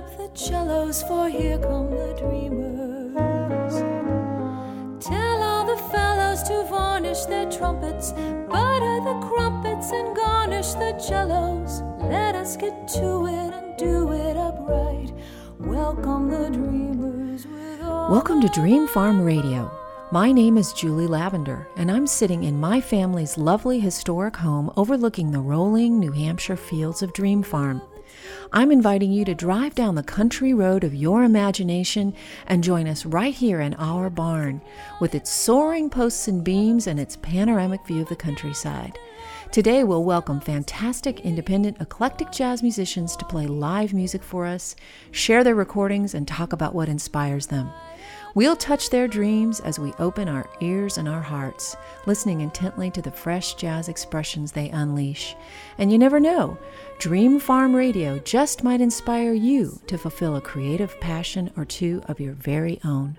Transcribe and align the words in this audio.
Up 0.00 0.16
the 0.16 0.30
cellos, 0.32 1.02
for 1.02 1.28
here 1.28 1.58
come 1.58 1.90
the 1.90 2.14
dreamers. 2.18 3.74
Tell 5.04 5.42
all 5.42 5.66
the 5.66 5.76
fellows 5.92 6.42
to 6.44 6.64
varnish 6.70 7.24
their 7.26 7.50
trumpets, 7.50 8.12
butter 8.48 8.96
the 9.04 9.20
crumpets, 9.28 9.90
and 9.90 10.16
garnish 10.16 10.72
the 10.72 10.98
cellos. 10.98 11.82
Let 12.00 12.34
us 12.34 12.56
get 12.56 12.88
to 12.94 13.26
it 13.26 13.52
and 13.52 13.76
do 13.76 14.10
it 14.12 14.38
upright. 14.38 15.12
Welcome 15.58 16.30
the 16.30 16.48
dreamers 16.48 17.46
Welcome 18.08 18.40
to 18.40 18.48
Dream 18.48 18.88
Farm 18.88 19.22
Radio. 19.22 19.70
My 20.12 20.32
name 20.32 20.56
is 20.56 20.72
Julie 20.72 21.08
Lavender, 21.08 21.68
and 21.76 21.90
I'm 21.90 22.06
sitting 22.06 22.44
in 22.44 22.58
my 22.58 22.80
family's 22.80 23.36
lovely 23.36 23.78
historic 23.78 24.36
home 24.36 24.72
overlooking 24.78 25.30
the 25.30 25.40
rolling 25.40 26.00
New 26.00 26.12
Hampshire 26.12 26.56
fields 26.56 27.02
of 27.02 27.12
Dream 27.12 27.42
Farm. 27.42 27.82
I'm 28.52 28.72
inviting 28.72 29.12
you 29.12 29.24
to 29.26 29.34
drive 29.34 29.74
down 29.74 29.94
the 29.94 30.02
country 30.02 30.52
road 30.52 30.82
of 30.82 30.94
your 30.94 31.22
imagination 31.22 32.14
and 32.46 32.64
join 32.64 32.88
us 32.88 33.06
right 33.06 33.34
here 33.34 33.60
in 33.60 33.74
our 33.74 34.10
barn 34.10 34.60
with 35.00 35.14
its 35.14 35.30
soaring 35.30 35.88
posts 35.90 36.26
and 36.26 36.42
beams 36.42 36.86
and 36.86 36.98
its 36.98 37.16
panoramic 37.16 37.86
view 37.86 38.02
of 38.02 38.08
the 38.08 38.16
countryside. 38.16 38.98
Today, 39.52 39.82
we'll 39.84 40.04
welcome 40.04 40.40
fantastic, 40.40 41.20
independent, 41.20 41.80
eclectic 41.80 42.30
jazz 42.30 42.62
musicians 42.62 43.16
to 43.16 43.24
play 43.24 43.46
live 43.46 43.92
music 43.92 44.22
for 44.22 44.46
us, 44.46 44.76
share 45.10 45.42
their 45.42 45.56
recordings, 45.56 46.14
and 46.14 46.26
talk 46.26 46.52
about 46.52 46.74
what 46.74 46.88
inspires 46.88 47.46
them. 47.46 47.70
We'll 48.36 48.54
touch 48.54 48.90
their 48.90 49.08
dreams 49.08 49.58
as 49.58 49.80
we 49.80 49.92
open 49.98 50.28
our 50.28 50.48
ears 50.60 50.98
and 50.98 51.08
our 51.08 51.20
hearts, 51.20 51.76
listening 52.06 52.42
intently 52.42 52.88
to 52.92 53.02
the 53.02 53.10
fresh 53.10 53.54
jazz 53.54 53.88
expressions 53.88 54.52
they 54.52 54.68
unleash. 54.68 55.34
And 55.78 55.90
you 55.90 55.98
never 55.98 56.20
know, 56.20 56.56
Dream 57.00 57.40
Farm 57.40 57.74
Radio 57.74 58.20
just 58.20 58.62
might 58.62 58.80
inspire 58.80 59.32
you 59.32 59.80
to 59.88 59.98
fulfill 59.98 60.36
a 60.36 60.40
creative 60.40 60.98
passion 61.00 61.50
or 61.56 61.64
two 61.64 62.02
of 62.06 62.20
your 62.20 62.34
very 62.34 62.80
own. 62.84 63.18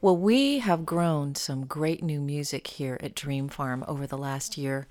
Well, 0.00 0.16
we 0.16 0.60
have 0.60 0.86
grown 0.86 1.34
some 1.34 1.66
great 1.66 2.04
new 2.04 2.20
music 2.20 2.68
here 2.68 2.98
at 3.02 3.16
Dream 3.16 3.48
Farm 3.48 3.84
over 3.88 4.06
the 4.06 4.16
last 4.16 4.56
year. 4.56 4.86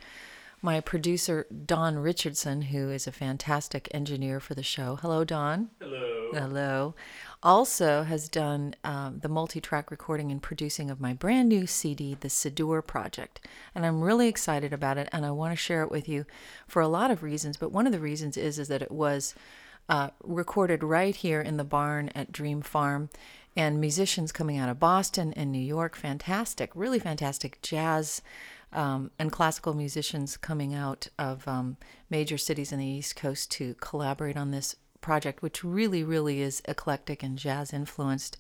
My 0.61 0.81
producer, 0.81 1.45
Don 1.65 1.97
Richardson, 1.99 2.63
who 2.63 2.89
is 2.89 3.07
a 3.07 3.11
fantastic 3.13 3.87
engineer 3.91 4.41
for 4.41 4.53
the 4.53 4.63
show. 4.63 4.97
Hello, 4.97 5.23
Don. 5.23 5.69
Hello. 5.79 6.31
Hello. 6.33 6.95
Also 7.43 8.01
has 8.01 8.29
done 8.29 8.73
um, 8.83 9.19
the 9.19 9.29
multi-track 9.29 9.91
recording 9.91 10.31
and 10.31 10.41
producing 10.41 10.89
of 10.89 10.99
my 10.99 11.13
brand 11.13 11.47
new 11.49 11.67
CD, 11.67 12.17
The 12.19 12.29
Siddur 12.29 12.85
Project, 12.85 13.39
and 13.75 13.85
I'm 13.85 14.01
really 14.01 14.27
excited 14.27 14.73
about 14.73 14.97
it, 14.97 15.07
and 15.11 15.23
I 15.23 15.29
want 15.29 15.51
to 15.51 15.55
share 15.55 15.83
it 15.83 15.91
with 15.91 16.09
you 16.09 16.25
for 16.67 16.81
a 16.81 16.87
lot 16.87 17.11
of 17.11 17.21
reasons. 17.21 17.55
But 17.55 17.71
one 17.71 17.85
of 17.85 17.93
the 17.93 17.99
reasons 17.99 18.37
is 18.37 18.57
is 18.57 18.69
that 18.69 18.81
it 18.81 18.91
was 18.91 19.35
uh, 19.87 20.09
recorded 20.23 20.83
right 20.83 21.15
here 21.15 21.39
in 21.39 21.57
the 21.57 21.63
barn 21.63 22.09
at 22.15 22.31
Dream 22.31 22.63
Farm, 22.63 23.09
and 23.55 23.79
musicians 23.79 24.31
coming 24.31 24.57
out 24.57 24.69
of 24.69 24.79
Boston 24.79 25.31
and 25.33 25.51
New 25.51 25.59
York, 25.59 25.95
fantastic, 25.95 26.71
really 26.73 26.99
fantastic 26.99 27.61
jazz. 27.61 28.21
Um, 28.73 29.11
and 29.17 29.31
classical 29.31 29.73
musicians 29.73 30.35
coming 30.35 30.73
out 30.75 31.07
of 31.17 31.47
um, 31.47 31.77
major 32.09 32.37
cities 32.37 32.73
in 32.73 32.79
the 32.79 32.85
East 32.85 33.15
Coast 33.15 33.49
to 33.51 33.75
collaborate 33.75 34.35
on 34.35 34.51
this 34.51 34.75
project, 35.01 35.41
which 35.41 35.63
really, 35.63 36.03
really 36.03 36.41
is 36.41 36.61
eclectic 36.65 37.23
and 37.23 37.37
jazz 37.37 37.73
influenced. 37.73 38.37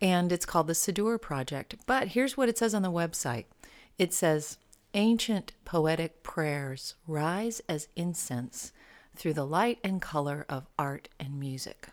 And 0.00 0.32
it's 0.32 0.46
called 0.46 0.66
the 0.66 0.72
Siddur 0.72 1.20
Project. 1.20 1.76
But 1.86 2.08
here's 2.08 2.36
what 2.36 2.48
it 2.48 2.58
says 2.58 2.74
on 2.74 2.82
the 2.82 2.90
website 2.90 3.44
it 3.98 4.14
says, 4.14 4.58
Ancient 4.94 5.52
poetic 5.64 6.24
prayers 6.24 6.94
rise 7.06 7.60
as 7.68 7.86
incense 7.94 8.72
through 9.14 9.34
the 9.34 9.46
light 9.46 9.78
and 9.84 10.02
color 10.02 10.44
of 10.48 10.66
art 10.78 11.08
and 11.20 11.38
music. 11.38 11.88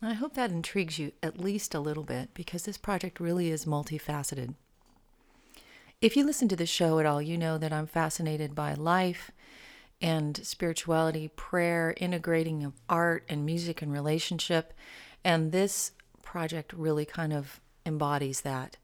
I 0.00 0.14
hope 0.14 0.34
that 0.34 0.50
intrigues 0.50 0.98
you 0.98 1.12
at 1.22 1.40
least 1.40 1.74
a 1.74 1.80
little 1.80 2.02
bit 2.02 2.30
because 2.32 2.64
this 2.64 2.78
project 2.78 3.20
really 3.20 3.50
is 3.50 3.64
multifaceted. 3.64 4.54
If 6.00 6.16
you 6.16 6.24
listen 6.24 6.48
to 6.48 6.56
the 6.56 6.66
show 6.66 6.98
at 6.98 7.06
all, 7.06 7.20
you 7.22 7.38
know 7.38 7.58
that 7.58 7.72
I'm 7.72 7.86
fascinated 7.86 8.54
by 8.54 8.74
life 8.74 9.30
and 10.00 10.36
spirituality, 10.44 11.28
prayer, 11.28 11.94
integrating 11.96 12.64
of 12.64 12.74
art 12.88 13.24
and 13.28 13.46
music 13.46 13.82
and 13.82 13.92
relationship. 13.92 14.72
And 15.24 15.52
this 15.52 15.92
project 16.22 16.72
really 16.72 17.04
kind 17.04 17.32
of 17.32 17.60
embodies 17.86 18.42
that. 18.42 18.76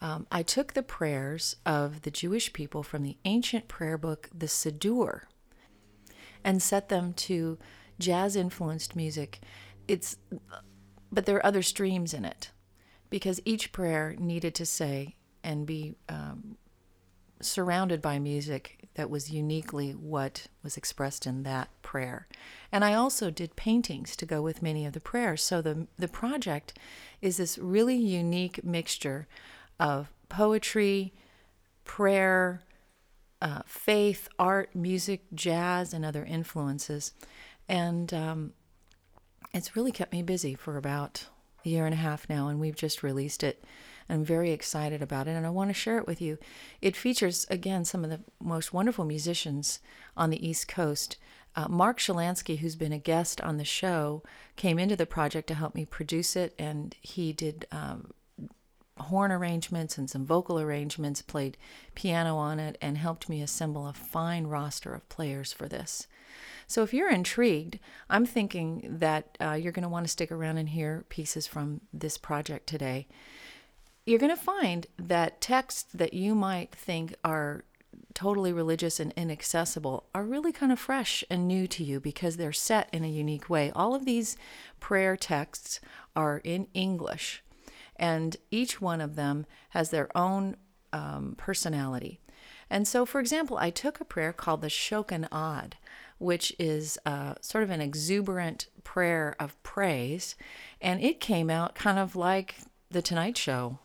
Um, 0.00 0.26
I 0.32 0.42
took 0.42 0.72
the 0.72 0.82
prayers 0.82 1.56
of 1.66 2.02
the 2.02 2.10
Jewish 2.10 2.52
people 2.52 2.82
from 2.82 3.02
the 3.02 3.18
ancient 3.24 3.68
prayer 3.68 3.98
book, 3.98 4.30
the 4.34 4.46
Siddur, 4.46 5.22
and 6.42 6.62
set 6.62 6.88
them 6.88 7.12
to 7.12 7.58
jazz 7.98 8.34
influenced 8.34 8.96
music. 8.96 9.40
It's, 9.86 10.16
but 11.12 11.26
there 11.26 11.36
are 11.36 11.46
other 11.46 11.62
streams 11.62 12.14
in 12.14 12.24
it 12.24 12.50
because 13.10 13.40
each 13.44 13.72
prayer 13.72 14.16
needed 14.18 14.54
to 14.54 14.64
say 14.64 15.16
and 15.44 15.66
be 15.66 15.96
um, 16.08 16.56
surrounded 17.42 18.00
by 18.00 18.18
music 18.18 18.79
that 18.94 19.10
was 19.10 19.30
uniquely 19.30 19.92
what 19.92 20.48
was 20.62 20.76
expressed 20.76 21.26
in 21.26 21.42
that 21.44 21.68
prayer. 21.82 22.26
And 22.72 22.84
I 22.84 22.94
also 22.94 23.30
did 23.30 23.56
paintings 23.56 24.16
to 24.16 24.26
go 24.26 24.42
with 24.42 24.62
many 24.62 24.84
of 24.84 24.92
the 24.92 25.00
prayers. 25.00 25.42
So 25.42 25.62
the 25.62 25.86
the 25.98 26.08
project 26.08 26.78
is 27.20 27.36
this 27.36 27.58
really 27.58 27.96
unique 27.96 28.64
mixture 28.64 29.26
of 29.78 30.12
poetry, 30.28 31.12
prayer, 31.84 32.62
uh, 33.40 33.62
faith, 33.66 34.28
art, 34.38 34.74
music, 34.74 35.22
jazz, 35.34 35.94
and 35.94 36.04
other 36.04 36.24
influences. 36.24 37.12
And 37.68 38.12
um, 38.12 38.52
it's 39.52 39.76
really 39.76 39.92
kept 39.92 40.12
me 40.12 40.22
busy 40.22 40.54
for 40.54 40.76
about 40.76 41.26
a 41.64 41.68
year 41.68 41.84
and 41.84 41.94
a 41.94 41.98
half 41.98 42.28
now, 42.28 42.48
and 42.48 42.60
we've 42.60 42.76
just 42.76 43.02
released 43.02 43.42
it. 43.42 43.64
I'm 44.10 44.24
very 44.24 44.50
excited 44.50 45.00
about 45.02 45.28
it, 45.28 45.32
and 45.32 45.46
I 45.46 45.50
want 45.50 45.70
to 45.70 45.74
share 45.74 45.98
it 45.98 46.06
with 46.06 46.20
you. 46.20 46.38
It 46.80 46.96
features, 46.96 47.46
again, 47.48 47.84
some 47.84 48.04
of 48.04 48.10
the 48.10 48.20
most 48.42 48.72
wonderful 48.72 49.04
musicians 49.04 49.80
on 50.16 50.30
the 50.30 50.46
East 50.46 50.68
Coast. 50.68 51.16
Uh, 51.56 51.68
Mark 51.68 51.98
Shilansky, 51.98 52.58
who's 52.58 52.76
been 52.76 52.92
a 52.92 52.98
guest 52.98 53.40
on 53.40 53.56
the 53.56 53.64
show, 53.64 54.22
came 54.56 54.78
into 54.78 54.96
the 54.96 55.06
project 55.06 55.46
to 55.48 55.54
help 55.54 55.74
me 55.74 55.84
produce 55.84 56.36
it, 56.36 56.54
and 56.58 56.96
he 57.00 57.32
did 57.32 57.66
um, 57.72 58.12
horn 58.98 59.32
arrangements 59.32 59.98
and 59.98 60.08
some 60.08 60.24
vocal 60.24 60.60
arrangements, 60.60 61.22
played 61.22 61.56
piano 61.94 62.36
on 62.36 62.60
it, 62.60 62.76
and 62.80 62.98
helped 62.98 63.28
me 63.28 63.42
assemble 63.42 63.86
a 63.86 63.92
fine 63.92 64.46
roster 64.46 64.92
of 64.92 65.08
players 65.08 65.52
for 65.52 65.68
this. 65.68 66.06
So 66.66 66.82
if 66.82 66.94
you're 66.94 67.10
intrigued, 67.10 67.80
I'm 68.08 68.26
thinking 68.26 68.86
that 69.00 69.36
uh, 69.40 69.52
you're 69.52 69.72
going 69.72 69.82
to 69.82 69.88
want 69.88 70.06
to 70.06 70.12
stick 70.12 70.30
around 70.30 70.58
and 70.58 70.68
hear 70.68 71.04
pieces 71.08 71.46
from 71.46 71.80
this 71.92 72.16
project 72.16 72.68
today. 72.68 73.08
You're 74.10 74.18
going 74.18 74.36
to 74.36 74.42
find 74.42 74.88
that 74.98 75.40
texts 75.40 75.86
that 75.94 76.14
you 76.14 76.34
might 76.34 76.74
think 76.74 77.14
are 77.22 77.62
totally 78.12 78.52
religious 78.52 78.98
and 78.98 79.12
inaccessible 79.16 80.08
are 80.12 80.24
really 80.24 80.50
kind 80.50 80.72
of 80.72 80.80
fresh 80.80 81.22
and 81.30 81.46
new 81.46 81.68
to 81.68 81.84
you 81.84 82.00
because 82.00 82.36
they're 82.36 82.50
set 82.50 82.88
in 82.92 83.04
a 83.04 83.08
unique 83.08 83.48
way. 83.48 83.70
All 83.72 83.94
of 83.94 84.04
these 84.04 84.36
prayer 84.80 85.16
texts 85.16 85.78
are 86.16 86.38
in 86.42 86.66
English, 86.74 87.44
and 87.94 88.36
each 88.50 88.80
one 88.80 89.00
of 89.00 89.14
them 89.14 89.46
has 89.68 89.90
their 89.90 90.08
own 90.18 90.56
um, 90.92 91.36
personality. 91.38 92.18
And 92.68 92.88
so, 92.88 93.06
for 93.06 93.20
example, 93.20 93.58
I 93.58 93.70
took 93.70 94.00
a 94.00 94.04
prayer 94.04 94.32
called 94.32 94.62
the 94.62 94.66
Shokan 94.66 95.28
Ad, 95.30 95.76
which 96.18 96.52
is 96.58 96.98
uh, 97.06 97.34
sort 97.40 97.62
of 97.62 97.70
an 97.70 97.80
exuberant 97.80 98.66
prayer 98.82 99.36
of 99.38 99.62
praise. 99.62 100.34
And 100.80 101.00
it 101.00 101.20
came 101.20 101.48
out 101.48 101.76
kind 101.76 102.00
of 102.00 102.16
like 102.16 102.56
The 102.90 103.02
Tonight 103.02 103.38
Show 103.38 103.78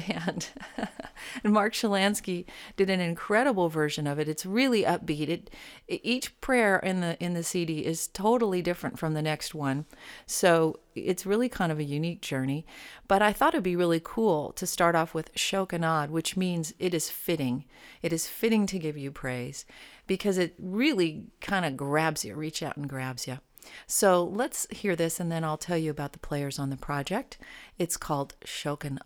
band. 0.00 0.48
and 1.44 1.52
Mark 1.52 1.72
Shilansky 1.72 2.44
did 2.76 2.90
an 2.90 3.00
incredible 3.00 3.68
version 3.68 4.06
of 4.06 4.18
it. 4.18 4.28
It's 4.28 4.46
really 4.46 4.82
upbeat. 4.82 5.28
It, 5.28 5.50
each 5.88 6.38
prayer 6.40 6.78
in 6.78 7.00
the 7.00 7.22
in 7.22 7.34
the 7.34 7.42
CD 7.42 7.84
is 7.84 8.08
totally 8.08 8.62
different 8.62 8.98
from 8.98 9.14
the 9.14 9.22
next 9.22 9.54
one. 9.54 9.86
So 10.26 10.80
it's 10.94 11.26
really 11.26 11.48
kind 11.48 11.72
of 11.72 11.78
a 11.78 11.84
unique 11.84 12.20
journey. 12.20 12.66
But 13.06 13.22
I 13.22 13.32
thought 13.32 13.54
it'd 13.54 13.64
be 13.64 13.76
really 13.76 14.00
cool 14.02 14.52
to 14.52 14.66
start 14.66 14.94
off 14.94 15.14
with 15.14 15.34
Shokanad, 15.34 16.10
which 16.10 16.36
means 16.36 16.74
it 16.78 16.94
is 16.94 17.10
fitting. 17.10 17.64
It 18.02 18.12
is 18.12 18.26
fitting 18.26 18.66
to 18.66 18.78
give 18.78 18.96
you 18.96 19.10
praise 19.10 19.64
because 20.06 20.38
it 20.38 20.54
really 20.58 21.26
kind 21.40 21.64
of 21.64 21.76
grabs 21.76 22.24
you, 22.24 22.34
reach 22.34 22.62
out 22.62 22.76
and 22.76 22.88
grabs 22.88 23.26
you. 23.26 23.38
So 23.86 24.24
let's 24.24 24.66
hear 24.70 24.96
this 24.96 25.20
and 25.20 25.30
then 25.30 25.44
I'll 25.44 25.58
tell 25.58 25.78
you 25.78 25.90
about 25.90 26.12
the 26.12 26.18
players 26.18 26.58
on 26.58 26.70
the 26.70 26.76
project. 26.76 27.38
It's 27.78 27.96
called 27.96 28.34
Shokan 28.44 28.98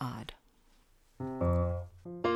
Thank 1.23 2.27
you. 2.27 2.32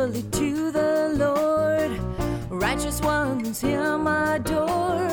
Joyfully 0.00 0.22
to 0.30 0.70
the 0.70 1.12
Lord. 1.16 1.90
Righteous 2.50 3.00
ones 3.00 3.60
him 3.60 4.06
adore. 4.06 5.10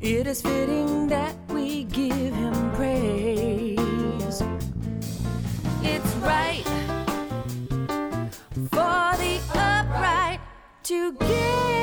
It 0.00 0.26
is 0.26 0.42
fitting 0.42 1.08
that 1.08 1.34
we 1.48 1.84
give 1.84 2.34
him 2.34 2.72
praise. 2.72 4.42
It's 5.82 6.14
right 6.16 6.64
for 8.70 9.16
the 9.22 9.40
upright 9.54 10.40
to 10.84 11.12
give 11.12 11.81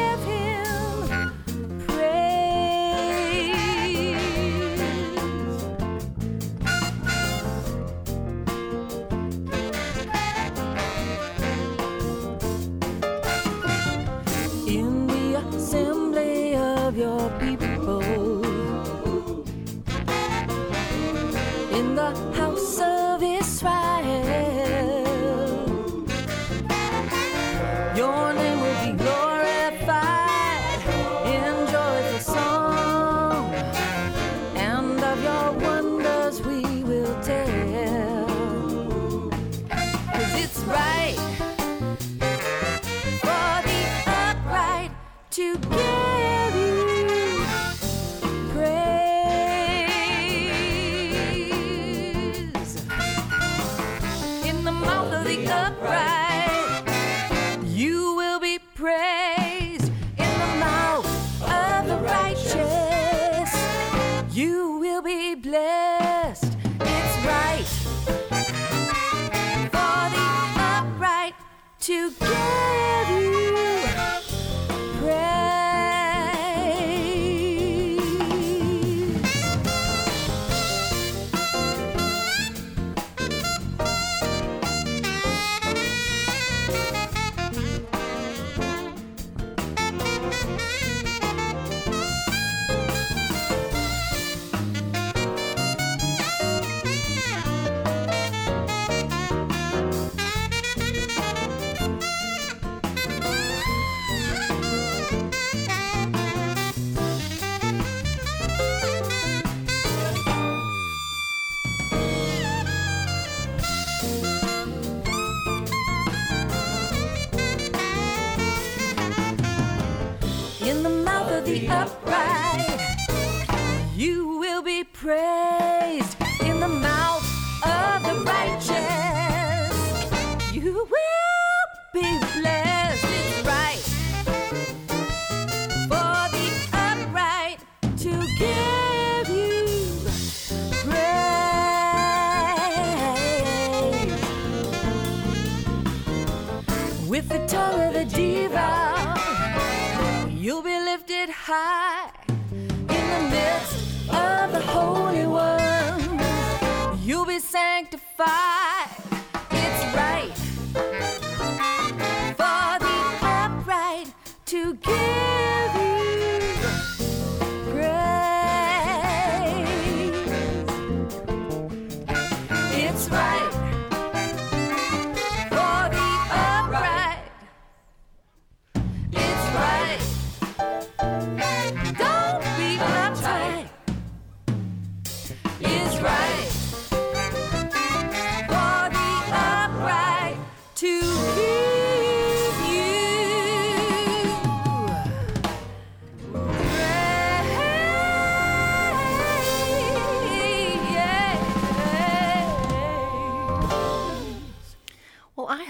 be 131.92 132.69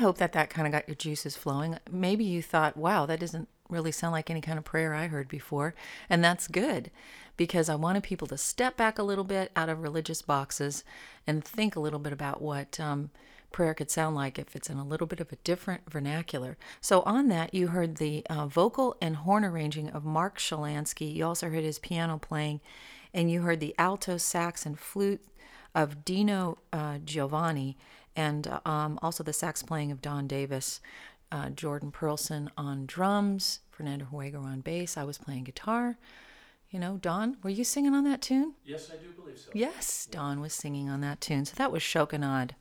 hope 0.09 0.17
that 0.17 0.31
that 0.31 0.49
kind 0.49 0.65
of 0.65 0.71
got 0.71 0.87
your 0.87 0.95
juices 0.95 1.35
flowing. 1.35 1.77
Maybe 1.91 2.23
you 2.23 2.41
thought, 2.41 2.75
wow, 2.75 3.05
that 3.05 3.19
doesn't 3.19 3.47
really 3.69 3.91
sound 3.91 4.11
like 4.11 4.31
any 4.31 4.41
kind 4.41 4.57
of 4.57 4.65
prayer 4.65 4.95
I 4.95 5.05
heard 5.05 5.27
before. 5.27 5.75
And 6.09 6.23
that's 6.23 6.47
good 6.47 6.89
because 7.37 7.69
I 7.69 7.75
wanted 7.75 8.01
people 8.01 8.25
to 8.29 8.37
step 8.37 8.75
back 8.75 8.97
a 8.97 9.03
little 9.03 9.23
bit 9.23 9.51
out 9.55 9.69
of 9.69 9.83
religious 9.83 10.23
boxes 10.23 10.83
and 11.27 11.45
think 11.45 11.75
a 11.75 11.79
little 11.79 11.99
bit 11.99 12.11
about 12.11 12.41
what 12.41 12.79
um, 12.79 13.11
prayer 13.51 13.75
could 13.75 13.91
sound 13.91 14.15
like 14.15 14.39
if 14.39 14.55
it's 14.55 14.67
in 14.67 14.77
a 14.77 14.83
little 14.83 15.05
bit 15.05 15.19
of 15.19 15.31
a 15.31 15.35
different 15.43 15.87
vernacular. 15.87 16.57
So, 16.81 17.01
on 17.01 17.27
that, 17.27 17.53
you 17.53 17.67
heard 17.67 17.97
the 17.97 18.25
uh, 18.31 18.47
vocal 18.47 18.97
and 18.99 19.17
horn 19.17 19.45
arranging 19.45 19.91
of 19.91 20.03
Mark 20.03 20.39
Shilansky. 20.39 21.13
You 21.13 21.27
also 21.27 21.51
heard 21.51 21.63
his 21.63 21.77
piano 21.77 22.17
playing, 22.17 22.61
and 23.13 23.29
you 23.29 23.43
heard 23.43 23.59
the 23.59 23.75
alto 23.77 24.17
sax 24.17 24.65
and 24.65 24.79
flute 24.79 25.21
of 25.75 26.03
Dino 26.03 26.57
uh, 26.73 26.97
Govoni, 26.97 27.75
and 28.15 28.47
uh, 28.47 28.59
um, 28.65 28.99
also 29.01 29.23
the 29.23 29.33
sax 29.33 29.63
playing 29.63 29.91
of 29.91 30.01
Don 30.01 30.27
Davis. 30.27 30.81
Uh, 31.31 31.49
Jordan 31.49 31.91
Perlson 31.91 32.49
on 32.57 32.87
drums, 32.87 33.59
Fernando 33.69 34.05
Huergo 34.05 34.41
on 34.41 34.61
bass. 34.61 34.97
I 34.97 35.03
was 35.03 35.19
playing 35.19 35.43
guitar. 35.43 35.97
You 36.71 36.79
know, 36.79 36.97
Don, 36.97 37.37
were 37.43 37.49
you 37.49 37.63
singing 37.63 37.93
on 37.93 38.03
that 38.05 38.21
tune? 38.21 38.53
Yes, 38.65 38.91
I 38.91 38.97
do 38.97 39.11
believe 39.11 39.37
so. 39.37 39.51
Yes, 39.53 40.07
Don 40.09 40.39
was 40.39 40.53
singing 40.53 40.89
on 40.89 41.01
that 41.01 41.21
tune. 41.21 41.45
So 41.45 41.53
that 41.57 41.71
was 41.71 41.81
Shokanad. 41.81 42.51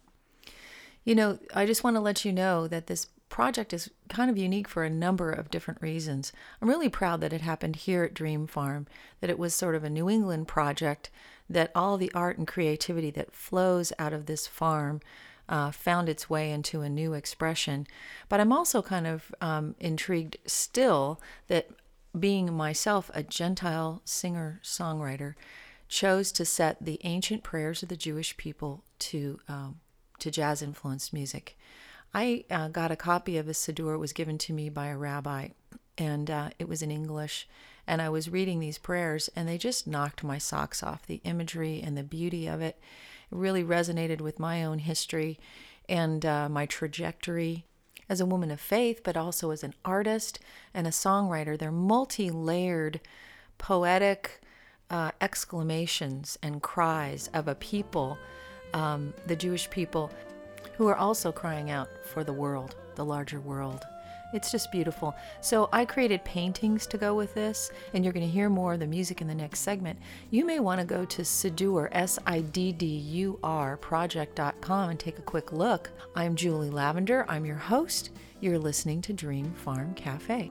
You 1.05 1.15
know, 1.15 1.39
I 1.55 1.65
just 1.65 1.83
want 1.83 1.97
to 1.97 2.01
let 2.01 2.25
you 2.25 2.33
know 2.33 2.69
that 2.69 2.87
this 2.87 3.07
project 3.29 3.73
is 3.73 3.91
kind 4.09 4.31
of 4.31 4.39
unique 4.39 4.69
for 4.69 4.85
a 4.85 4.91
number 4.91 5.31
of 5.31 5.51
different 5.51 5.83
reasons. 5.83 6.33
I'm 6.61 6.69
really 6.69 6.89
proud 6.89 7.21
that 7.21 7.33
it 7.33 7.43
happened 7.43 7.77
here 7.77 8.05
at 8.05 8.15
Dream 8.15 8.47
Farm, 8.47 8.87
that 9.21 9.31
it 9.31 9.39
was 9.39 9.55
sort 9.55 9.75
of 9.75 9.85
a 9.85 9.91
New 9.91 10.09
England 10.09 10.49
project, 10.49 11.11
that 11.49 11.71
all 11.75 11.97
the 11.97 12.13
art 12.15 12.39
and 12.39 12.47
creativity 12.47 13.11
that 13.13 13.35
flows 13.35 13.93
out 13.99 14.13
of 14.13 14.27
this 14.27 14.47
farm 14.47 15.01
uh, 15.49 15.71
found 15.71 16.09
its 16.09 16.29
way 16.29 16.51
into 16.51 16.83
a 16.83 16.89
new 16.89 17.15
expression. 17.15 17.87
But 18.29 18.41
I'm 18.41 18.53
also 18.53 18.83
kind 18.83 19.07
of 19.07 19.35
um, 19.41 19.75
intrigued 19.81 20.37
still 20.47 21.21
that 21.49 21.71
being 22.19 22.53
myself 22.53 23.11
a 23.15 23.23
Gentile 23.23 24.03
singer 24.05 24.61
songwriter, 24.63 25.35
chose 25.89 26.31
to 26.33 26.45
set 26.45 26.85
the 26.85 27.01
ancient 27.05 27.43
prayers 27.43 27.83
of 27.83 27.89
the 27.89 27.97
Jewish 27.97 28.37
people 28.37 28.85
to 28.99 29.41
um, 29.49 29.81
to 30.19 30.31
jazz 30.31 30.63
influenced 30.63 31.13
music. 31.13 31.57
I 32.13 32.45
uh, 32.51 32.69
got 32.69 32.91
a 32.91 32.97
copy 32.97 33.37
of 33.37 33.49
a 33.49 33.53
Siddur. 33.53 33.95
It 33.95 33.99
was 33.99 34.13
given 34.13 34.39
to 34.39 34.53
me 34.53 34.69
by 34.69 34.89
a 34.89 34.97
rabbi, 34.97 35.49
and 35.97 36.31
uh, 36.31 36.51
it 36.59 36.69
was 36.69 36.83
in 36.83 36.91
English. 36.91 37.49
And 37.87 38.03
I 38.03 38.09
was 38.09 38.29
reading 38.29 38.61
these 38.61 38.79
prayers, 38.79 39.31
and 39.35 39.49
they 39.49 39.57
just 39.57 39.87
knocked 39.87 40.23
my 40.23 40.39
socks 40.39 40.83
off. 40.83 41.07
The 41.07 41.21
imagery 41.25 41.81
and 41.83 41.97
the 41.97 42.03
beauty 42.03 42.47
of 42.47 42.61
it, 42.61 42.79
it 42.79 42.83
really 43.31 43.65
resonated 43.65 44.21
with 44.21 44.39
my 44.39 44.65
own 44.65 44.79
history 44.79 45.39
and 45.89 46.25
uh, 46.25 46.49
my 46.49 46.67
trajectory 46.67 47.65
as 48.09 48.21
a 48.21 48.27
woman 48.27 48.51
of 48.51 48.61
faith, 48.61 49.03
but 49.05 49.17
also 49.17 49.51
as 49.51 49.63
an 49.63 49.75
artist 49.85 50.39
and 50.73 50.87
a 50.87 50.91
songwriter. 50.91 51.59
They're 51.59 51.71
multi 51.71 52.31
layered, 52.31 53.01
poetic 53.59 54.41
uh, 54.91 55.11
exclamations 55.21 56.39
and 56.43 56.63
cries 56.63 57.29
of 57.35 57.49
a 57.49 57.55
people 57.55 58.19
um, 58.75 59.15
the 59.27 59.37
Jewish 59.37 59.69
people, 59.71 60.11
who 60.77 60.87
are 60.89 60.97
also 60.97 61.33
crying 61.33 61.71
out 61.71 61.89
for 62.05 62.25
the 62.25 62.33
world, 62.33 62.77
the 62.95 63.05
larger 63.05 63.41
world. 63.41 63.85
It's 64.33 64.51
just 64.51 64.71
beautiful. 64.71 65.15
So 65.41 65.69
I 65.73 65.85
created 65.85 66.25
paintings 66.25 66.87
to 66.89 66.99
go 66.99 67.15
with 67.15 67.35
this, 67.35 67.71
and 67.95 68.05
you're 68.05 68.13
going 68.13 68.27
to 68.27 68.33
hear 68.33 68.49
more 68.49 68.75
of 68.75 68.81
the 68.81 68.87
music 68.87 69.21
in 69.21 69.27
the 69.29 69.35
next 69.35 69.61
segment. 69.61 69.99
You 70.31 70.45
may 70.45 70.61
want 70.61 70.81
to 70.81 70.87
go 70.87 71.05
to 71.05 71.23
Siddur, 71.23 71.89
S 71.93 72.19
I 72.27 72.41
D 72.41 72.73
D 72.73 72.87
U 72.87 73.39
R, 73.43 73.77
project.com 73.77 74.91
and 74.91 75.01
take 75.01 75.19
a 75.19 75.23
quick 75.23 75.53
look. 75.53 75.91
I'm 76.15 76.37
Julie 76.37 76.71
Lavender. 76.71 77.25
I'm 77.29 77.45
your 77.45 77.57
host. 77.57 78.11
You're 78.41 78.59
listening 78.59 79.03
to 79.03 79.13
Dream 79.13 79.53
Farm 79.53 79.95
Cafe. 79.95 80.51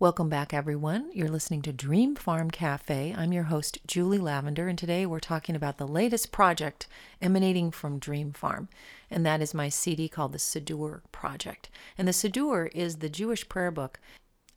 Welcome 0.00 0.30
back, 0.30 0.54
everyone. 0.54 1.10
You're 1.12 1.28
listening 1.28 1.60
to 1.60 1.74
Dream 1.74 2.16
Farm 2.16 2.50
Cafe. 2.50 3.14
I'm 3.14 3.34
your 3.34 3.42
host, 3.42 3.86
Julie 3.86 4.16
Lavender, 4.16 4.66
and 4.66 4.78
today 4.78 5.04
we're 5.04 5.20
talking 5.20 5.54
about 5.54 5.76
the 5.76 5.86
latest 5.86 6.32
project 6.32 6.86
emanating 7.20 7.70
from 7.70 7.98
Dream 7.98 8.32
Farm, 8.32 8.70
and 9.10 9.26
that 9.26 9.42
is 9.42 9.52
my 9.52 9.68
CD 9.68 10.08
called 10.08 10.32
the 10.32 10.38
Siddur 10.38 11.02
Project. 11.12 11.68
And 11.98 12.08
the 12.08 12.12
Siddur 12.12 12.70
is 12.74 12.96
the 12.96 13.10
Jewish 13.10 13.46
prayer 13.50 13.70
book, 13.70 14.00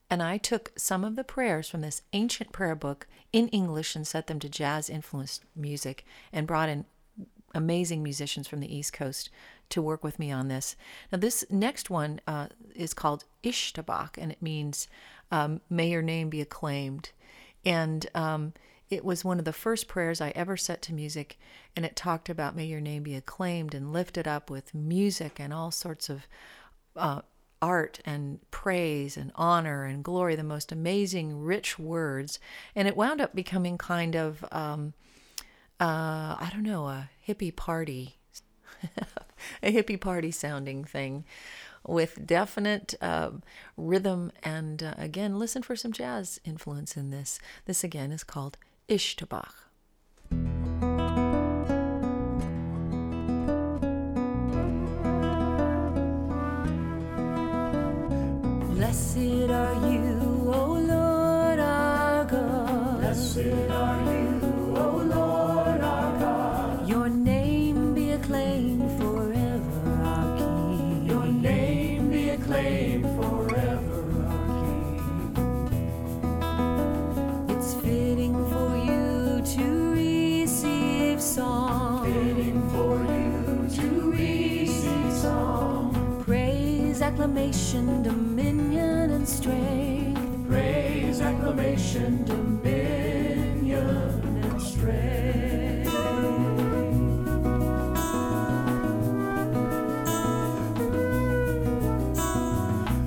and 0.09 0.23
I 0.23 0.37
took 0.37 0.71
some 0.77 1.03
of 1.03 1.17
the 1.17 1.25
prayers 1.25 1.67
from 1.67 1.81
this 1.81 2.03
ancient 2.13 2.53
prayer 2.53 2.73
book 2.73 3.05
in 3.33 3.49
English 3.49 3.97
and 3.97 4.07
set 4.07 4.27
them 4.27 4.39
to 4.39 4.47
jazz 4.47 4.89
influenced 4.89 5.43
music 5.57 6.05
and 6.31 6.47
brought 6.47 6.69
in 6.69 6.85
amazing 7.53 8.01
musicians 8.01 8.47
from 8.47 8.61
the 8.61 8.73
East 8.73 8.93
Coast 8.93 9.29
to 9.69 9.81
work 9.81 10.03
with 10.03 10.19
me 10.19 10.31
on 10.31 10.47
this. 10.47 10.75
Now, 11.11 11.17
this 11.17 11.45
next 11.49 11.89
one 11.89 12.19
uh, 12.27 12.47
is 12.75 12.93
called 12.93 13.25
Ishtabach, 13.43 14.17
and 14.17 14.31
it 14.31 14.41
means 14.41 14.87
um, 15.31 15.61
may 15.69 15.89
your 15.89 16.01
name 16.01 16.29
be 16.29 16.41
acclaimed. 16.41 17.11
And 17.65 18.05
um, 18.13 18.53
it 18.89 19.03
was 19.03 19.25
one 19.25 19.39
of 19.39 19.45
the 19.45 19.53
first 19.53 19.87
prayers 19.87 20.21
I 20.21 20.31
ever 20.35 20.57
set 20.57 20.81
to 20.83 20.93
music, 20.93 21.39
and 21.75 21.85
it 21.85 21.95
talked 21.95 22.29
about 22.29 22.55
may 22.55 22.65
your 22.65 22.81
name 22.81 23.03
be 23.03 23.15
acclaimed 23.15 23.73
and 23.73 23.91
lifted 23.93 24.27
up 24.27 24.49
with 24.49 24.75
music 24.75 25.39
and 25.39 25.53
all 25.53 25.71
sorts 25.71 26.09
of 26.09 26.27
uh, 26.95 27.21
art 27.63 28.01
and 28.05 28.39
praise 28.51 29.15
and 29.15 29.31
honor 29.35 29.85
and 29.85 30.03
glory, 30.03 30.35
the 30.35 30.43
most 30.43 30.71
amazing, 30.71 31.41
rich 31.43 31.79
words. 31.79 32.37
And 32.75 32.87
it 32.87 32.97
wound 32.97 33.21
up 33.21 33.33
becoming 33.33 33.77
kind 33.77 34.15
of, 34.15 34.43
um, 34.51 34.93
uh, 35.79 36.35
I 36.37 36.49
don't 36.51 36.63
know, 36.63 36.87
a 36.87 37.09
hippie 37.25 37.55
party, 37.55 38.17
a 39.63 39.73
hippie 39.73 39.99
party 39.99 40.31
sounding 40.31 40.83
thing 40.83 41.25
with 41.85 42.25
definite 42.25 42.95
uh, 43.01 43.31
rhythm. 43.77 44.31
And 44.41 44.81
uh, 44.83 44.93
again, 44.97 45.39
listen 45.39 45.63
for 45.63 45.75
some 45.75 45.91
jazz 45.91 46.39
influence 46.45 46.95
in 46.97 47.09
this. 47.09 47.39
This 47.65 47.83
again 47.83 48.11
is 48.11 48.23
called 48.23 48.57
Ishtabach. 48.89 49.53
Blessed 58.75 59.49
are 59.49 59.91
you, 59.91 60.12
strength. 89.43 90.47
praise, 90.47 91.19
acclamation, 91.21 92.23
dominion, 92.23 93.81
and 94.43 94.61
strength. 94.61 95.91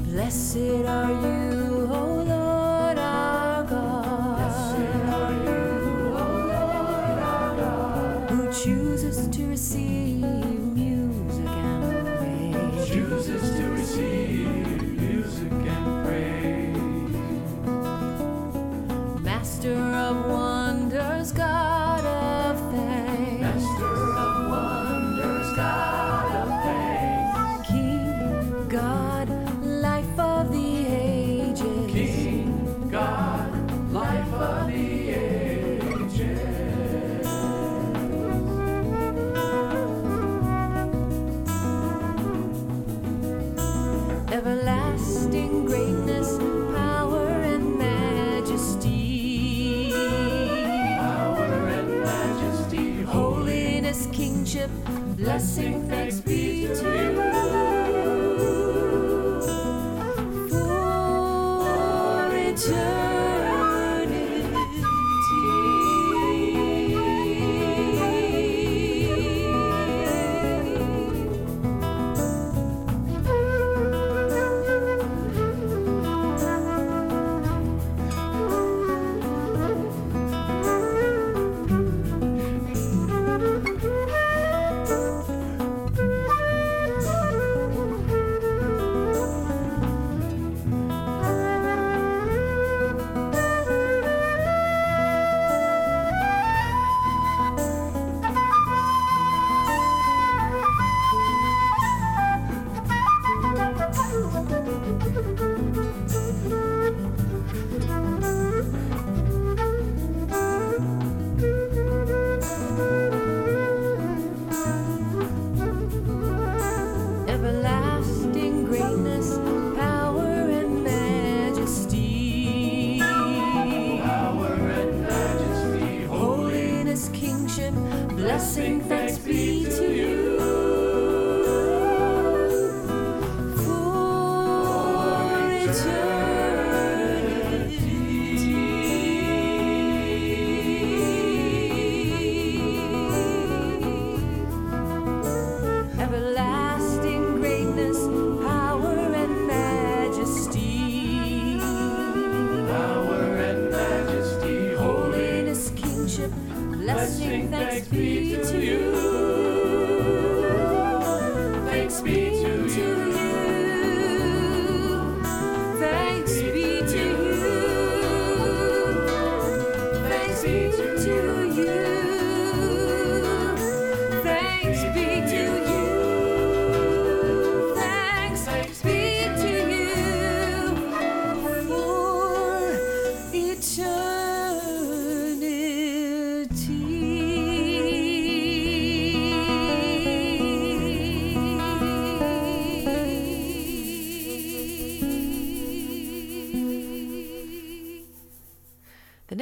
Blessed 0.04 0.84
are 0.86 1.12
you, 1.22 1.35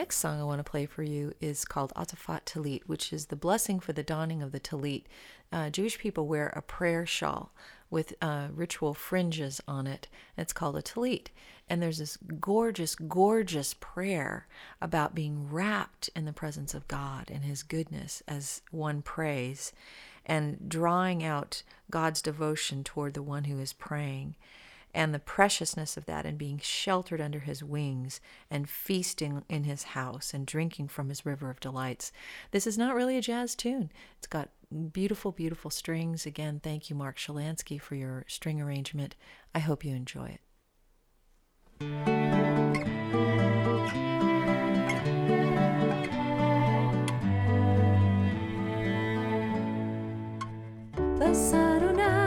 next 0.04 0.16
song 0.16 0.38
I 0.38 0.44
want 0.44 0.58
to 0.58 0.70
play 0.70 0.84
for 0.84 1.02
you 1.02 1.32
is 1.40 1.64
called 1.64 1.90
Atafat 1.96 2.44
Talit, 2.44 2.82
which 2.84 3.10
is 3.10 3.24
the 3.24 3.36
blessing 3.36 3.80
for 3.80 3.94
the 3.94 4.02
donning 4.02 4.42
of 4.42 4.52
the 4.52 4.60
Talit. 4.60 5.04
Uh, 5.50 5.70
Jewish 5.70 5.98
people 5.98 6.26
wear 6.26 6.48
a 6.48 6.60
prayer 6.60 7.06
shawl 7.06 7.54
with 7.88 8.12
uh, 8.20 8.48
ritual 8.52 8.92
fringes 8.92 9.62
on 9.66 9.86
it. 9.86 10.08
It's 10.36 10.52
called 10.52 10.76
a 10.76 10.82
Talit. 10.82 11.28
And 11.70 11.80
there's 11.80 11.96
this 11.96 12.18
gorgeous, 12.38 12.96
gorgeous 12.96 13.72
prayer 13.80 14.46
about 14.78 15.14
being 15.14 15.50
wrapped 15.50 16.10
in 16.14 16.26
the 16.26 16.34
presence 16.34 16.74
of 16.74 16.86
God 16.86 17.30
and 17.32 17.42
His 17.42 17.62
goodness 17.62 18.22
as 18.28 18.60
one 18.70 19.00
prays 19.00 19.72
and 20.26 20.68
drawing 20.68 21.24
out 21.24 21.62
God's 21.90 22.20
devotion 22.20 22.84
toward 22.84 23.14
the 23.14 23.22
one 23.22 23.44
who 23.44 23.58
is 23.58 23.72
praying 23.72 24.34
and 24.94 25.12
the 25.12 25.18
preciousness 25.18 25.96
of 25.96 26.06
that 26.06 26.24
and 26.24 26.38
being 26.38 26.58
sheltered 26.62 27.20
under 27.20 27.40
his 27.40 27.64
wings 27.64 28.20
and 28.50 28.68
feasting 28.68 29.42
in 29.48 29.64
his 29.64 29.82
house 29.82 30.32
and 30.32 30.46
drinking 30.46 30.88
from 30.88 31.08
his 31.08 31.26
river 31.26 31.50
of 31.50 31.60
delights. 31.60 32.12
This 32.52 32.66
is 32.66 32.78
not 32.78 32.94
really 32.94 33.16
a 33.16 33.22
jazz 33.22 33.54
tune. 33.54 33.90
It's 34.18 34.26
got 34.26 34.50
beautiful, 34.92 35.32
beautiful 35.32 35.70
strings. 35.70 36.26
Again, 36.26 36.60
thank 36.62 36.88
you, 36.88 36.96
Mark 36.96 37.18
Shilansky, 37.18 37.80
for 37.80 37.96
your 37.96 38.24
string 38.28 38.60
arrangement. 38.60 39.16
I 39.54 39.58
hope 39.58 39.84
you 39.84 39.94
enjoy 39.94 40.26
it. 40.26 40.40
Adonai, 51.52 52.23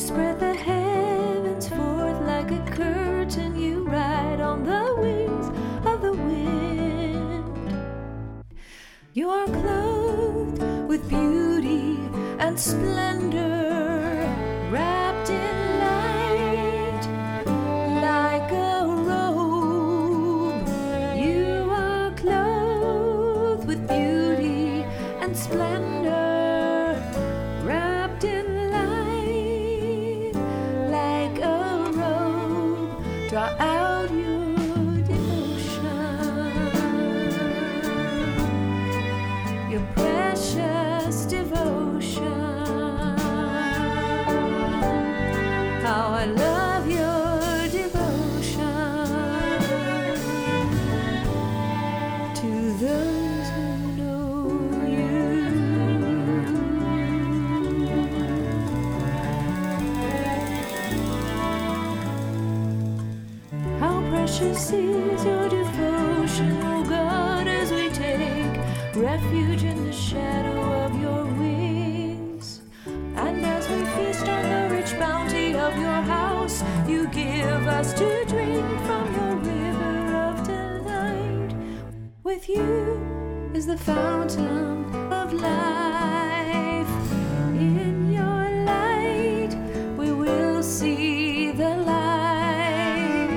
spread 0.00 0.40
the 0.40 0.54
heavens 0.54 1.68
forth 1.68 2.20
like 2.22 2.50
a 2.50 2.64
curtain, 2.70 3.54
you 3.54 3.84
ride 3.84 4.40
on 4.40 4.64
the 4.64 4.96
wings 4.98 5.48
of 5.84 6.00
the 6.00 6.12
wind. 6.12 7.76
You 9.12 9.28
are 9.28 9.44
clothed 9.44 10.62
with 10.88 11.06
beauty 11.06 11.98
and 12.38 12.58
splendor, 12.58 13.49
the 83.70 83.76
fountain 83.76 84.84
of 85.12 85.32
life. 85.32 86.88
In 87.54 88.10
your 88.10 88.64
light, 88.64 89.54
we 89.96 90.10
will 90.10 90.60
see 90.60 91.52
the 91.52 91.76
light. 91.92 93.30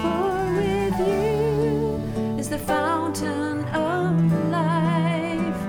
For 0.00 0.54
with 0.56 0.98
you 1.06 2.38
is 2.38 2.48
the 2.48 2.58
fountain 2.58 3.66
of 3.74 4.14
life. 4.50 5.60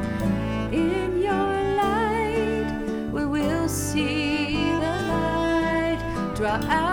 In 0.71 1.21
your 1.21 1.53
light, 1.83 3.11
we 3.11 3.25
will 3.25 3.67
see 3.67 4.63
the 4.85 4.95
light. 5.11 6.33
Draw 6.37 6.61
out. 6.69 6.88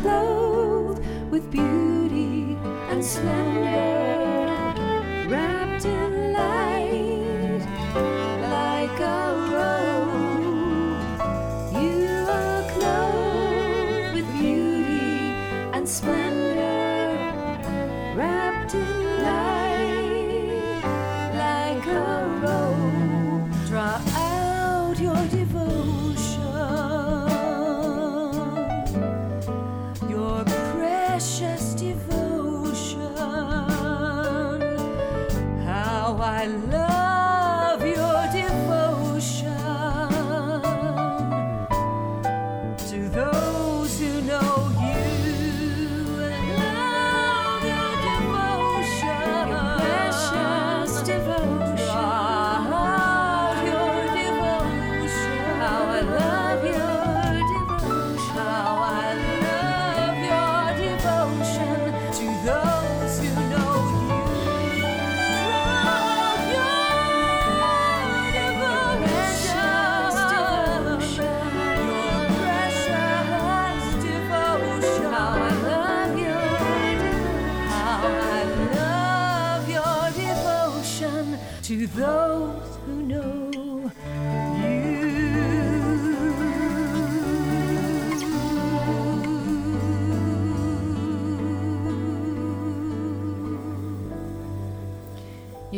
Clothed 0.00 1.04
with 1.30 1.50
beauty 1.50 2.56
and 2.90 3.04
splendor 3.04 3.99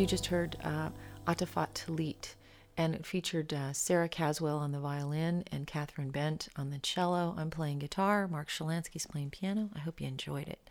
You 0.03 0.07
just 0.07 0.25
heard 0.25 0.57
uh, 0.65 0.89
Atafat 1.25 1.75
Talit, 1.75 2.35
and 2.75 2.93
it 2.93 3.05
featured 3.05 3.53
uh, 3.53 3.71
Sarah 3.71 4.09
Caswell 4.09 4.57
on 4.57 4.73
the 4.73 4.79
violin 4.81 5.45
and 5.49 5.65
Catherine 5.65 6.09
Bent 6.09 6.49
on 6.57 6.71
the 6.71 6.79
cello. 6.79 7.33
I'm 7.37 7.49
playing 7.49 7.79
guitar. 7.79 8.27
Mark 8.27 8.49
Shilansky's 8.49 9.07
playing 9.07 9.29
piano. 9.29 9.69
I 9.73 9.79
hope 9.79 10.01
you 10.01 10.07
enjoyed 10.09 10.49
it. 10.49 10.69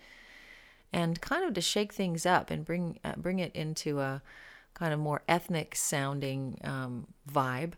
And 0.92 1.18
kind 1.22 1.46
of 1.46 1.54
to 1.54 1.62
shake 1.62 1.94
things 1.94 2.26
up 2.26 2.50
and 2.50 2.62
bring 2.62 2.98
uh, 3.04 3.14
bring 3.16 3.38
it 3.38 3.56
into 3.56 4.00
a 4.00 4.20
kind 4.74 4.92
of 4.92 5.00
more 5.00 5.22
ethnic 5.26 5.76
sounding 5.76 6.58
um, 6.62 7.06
vibe. 7.26 7.72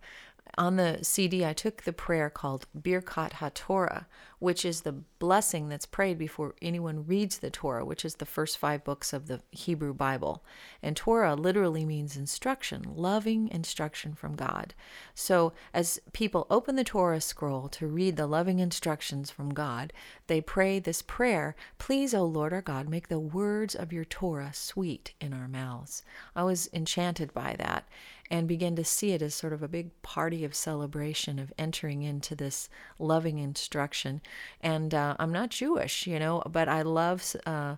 On 0.58 0.74
the 0.74 0.98
CD, 1.02 1.44
I 1.44 1.52
took 1.52 1.84
the 1.84 1.92
prayer 1.92 2.30
called 2.30 2.66
Birkat 2.76 3.34
HaTorah, 3.34 4.06
which 4.44 4.62
is 4.66 4.82
the 4.82 4.92
blessing 4.92 5.70
that's 5.70 5.86
prayed 5.86 6.18
before 6.18 6.54
anyone 6.60 7.06
reads 7.06 7.38
the 7.38 7.48
Torah, 7.48 7.82
which 7.82 8.04
is 8.04 8.16
the 8.16 8.26
first 8.26 8.58
five 8.58 8.84
books 8.84 9.14
of 9.14 9.26
the 9.26 9.40
Hebrew 9.50 9.94
Bible. 9.94 10.44
And 10.82 10.94
Torah 10.94 11.34
literally 11.34 11.86
means 11.86 12.14
instruction, 12.14 12.84
loving 12.94 13.48
instruction 13.48 14.12
from 14.12 14.36
God. 14.36 14.74
So 15.14 15.54
as 15.72 15.98
people 16.12 16.46
open 16.50 16.76
the 16.76 16.84
Torah 16.84 17.22
scroll 17.22 17.70
to 17.70 17.86
read 17.86 18.16
the 18.16 18.26
loving 18.26 18.58
instructions 18.58 19.30
from 19.30 19.54
God, 19.54 19.94
they 20.26 20.42
pray 20.42 20.78
this 20.78 21.00
prayer 21.00 21.56
Please, 21.78 22.12
O 22.12 22.26
Lord 22.26 22.52
our 22.52 22.60
God, 22.60 22.86
make 22.86 23.08
the 23.08 23.18
words 23.18 23.74
of 23.74 23.94
your 23.94 24.04
Torah 24.04 24.50
sweet 24.52 25.14
in 25.22 25.32
our 25.32 25.48
mouths. 25.48 26.02
I 26.36 26.42
was 26.42 26.68
enchanted 26.74 27.32
by 27.32 27.56
that 27.58 27.88
and 28.30 28.48
began 28.48 28.74
to 28.76 28.84
see 28.84 29.12
it 29.12 29.22
as 29.22 29.34
sort 29.34 29.52
of 29.52 29.62
a 29.62 29.68
big 29.68 29.90
party 30.02 30.44
of 30.44 30.54
celebration 30.54 31.38
of 31.38 31.52
entering 31.58 32.02
into 32.02 32.34
this 32.34 32.68
loving 32.98 33.38
instruction. 33.38 34.20
And 34.60 34.94
uh, 34.94 35.16
I'm 35.18 35.32
not 35.32 35.50
Jewish, 35.50 36.06
you 36.06 36.18
know, 36.18 36.42
but 36.50 36.68
I 36.68 36.82
love 36.82 37.36
uh, 37.46 37.76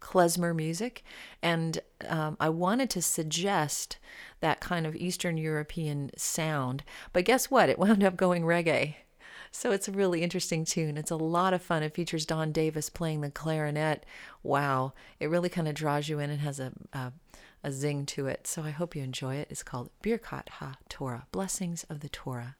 klezmer 0.00 0.54
music, 0.54 1.04
and 1.42 1.78
um, 2.08 2.36
I 2.40 2.48
wanted 2.48 2.90
to 2.90 3.02
suggest 3.02 3.98
that 4.40 4.60
kind 4.60 4.86
of 4.86 4.96
Eastern 4.96 5.36
European 5.36 6.10
sound. 6.16 6.82
But 7.12 7.24
guess 7.24 7.50
what? 7.50 7.68
It 7.68 7.78
wound 7.78 8.02
up 8.02 8.16
going 8.16 8.42
reggae. 8.42 8.96
So 9.54 9.70
it's 9.70 9.86
a 9.86 9.92
really 9.92 10.22
interesting 10.22 10.64
tune. 10.64 10.96
It's 10.96 11.10
a 11.10 11.16
lot 11.16 11.52
of 11.52 11.62
fun. 11.62 11.82
It 11.82 11.94
features 11.94 12.24
Don 12.24 12.52
Davis 12.52 12.88
playing 12.88 13.20
the 13.20 13.30
clarinet. 13.30 14.06
Wow, 14.42 14.94
it 15.20 15.28
really 15.28 15.50
kind 15.50 15.68
of 15.68 15.74
draws 15.74 16.08
you 16.08 16.18
in 16.18 16.30
and 16.30 16.40
has 16.40 16.58
a, 16.58 16.72
a 16.94 17.12
a 17.64 17.72
zing 17.72 18.06
to 18.06 18.26
it. 18.26 18.46
So 18.46 18.62
I 18.62 18.70
hope 18.70 18.96
you 18.96 19.02
enjoy 19.02 19.36
it. 19.36 19.48
It's 19.50 19.62
called 19.62 19.90
Birkat 20.02 20.48
Ha 20.48 20.76
Torah, 20.88 21.26
Blessings 21.32 21.84
of 21.84 22.00
the 22.00 22.08
Torah. 22.08 22.56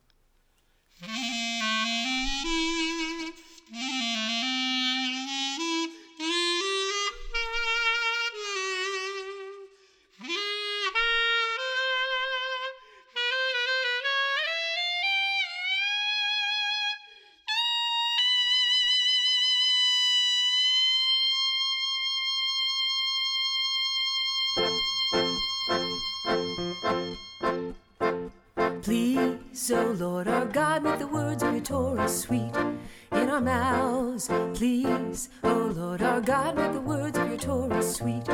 God, 30.73 30.85
make 30.85 30.99
the 31.01 31.07
words 31.07 31.43
of 31.43 31.53
your 31.53 31.63
Torah 31.63 32.09
sweet 32.09 32.57
in 33.13 33.29
our 33.29 33.43
mouths. 33.43 34.31
Please, 34.55 35.29
O 35.45 35.71
Lord 35.77 36.01
our 36.01 36.23
God, 36.23 36.57
make 36.57 36.73
the 36.73 36.81
words 36.81 37.19
of 37.19 37.29
your 37.29 37.37
Torah 37.37 37.83
sweet 37.83 38.27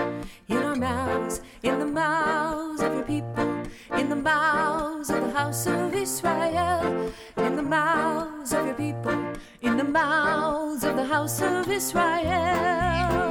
in 0.47 0.59
our 0.59 0.77
mouths, 0.77 1.41
in 1.65 1.81
the 1.81 1.87
mouths 1.87 2.81
of 2.81 2.95
your 2.95 3.03
people, 3.03 3.63
in 3.91 4.09
the 4.09 4.15
mouths 4.15 5.11
of 5.11 5.21
the 5.21 5.33
house 5.33 5.67
of 5.67 5.93
Israel, 5.93 7.13
in 7.39 7.57
the 7.57 7.63
mouths 7.63 8.53
of 8.53 8.67
your 8.67 8.77
people, 8.77 9.33
in 9.61 9.77
the 9.77 9.83
mouths 9.83 10.85
of 10.85 10.95
the 10.95 11.07
house 11.07 11.43
of 11.43 11.69
Israel. 11.69 13.28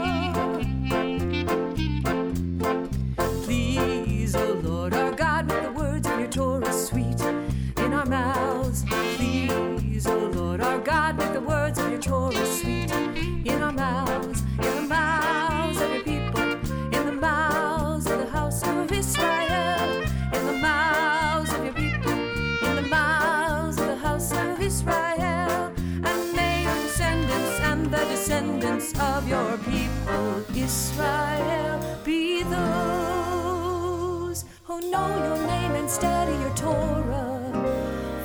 Israel, 30.67 31.79
be 32.03 32.43
those 32.43 34.43
who 34.65 34.81
know 34.91 35.07
your 35.25 35.37
name 35.47 35.71
and 35.79 35.89
study 35.89 36.33
your 36.43 36.53
Torah 36.55 37.39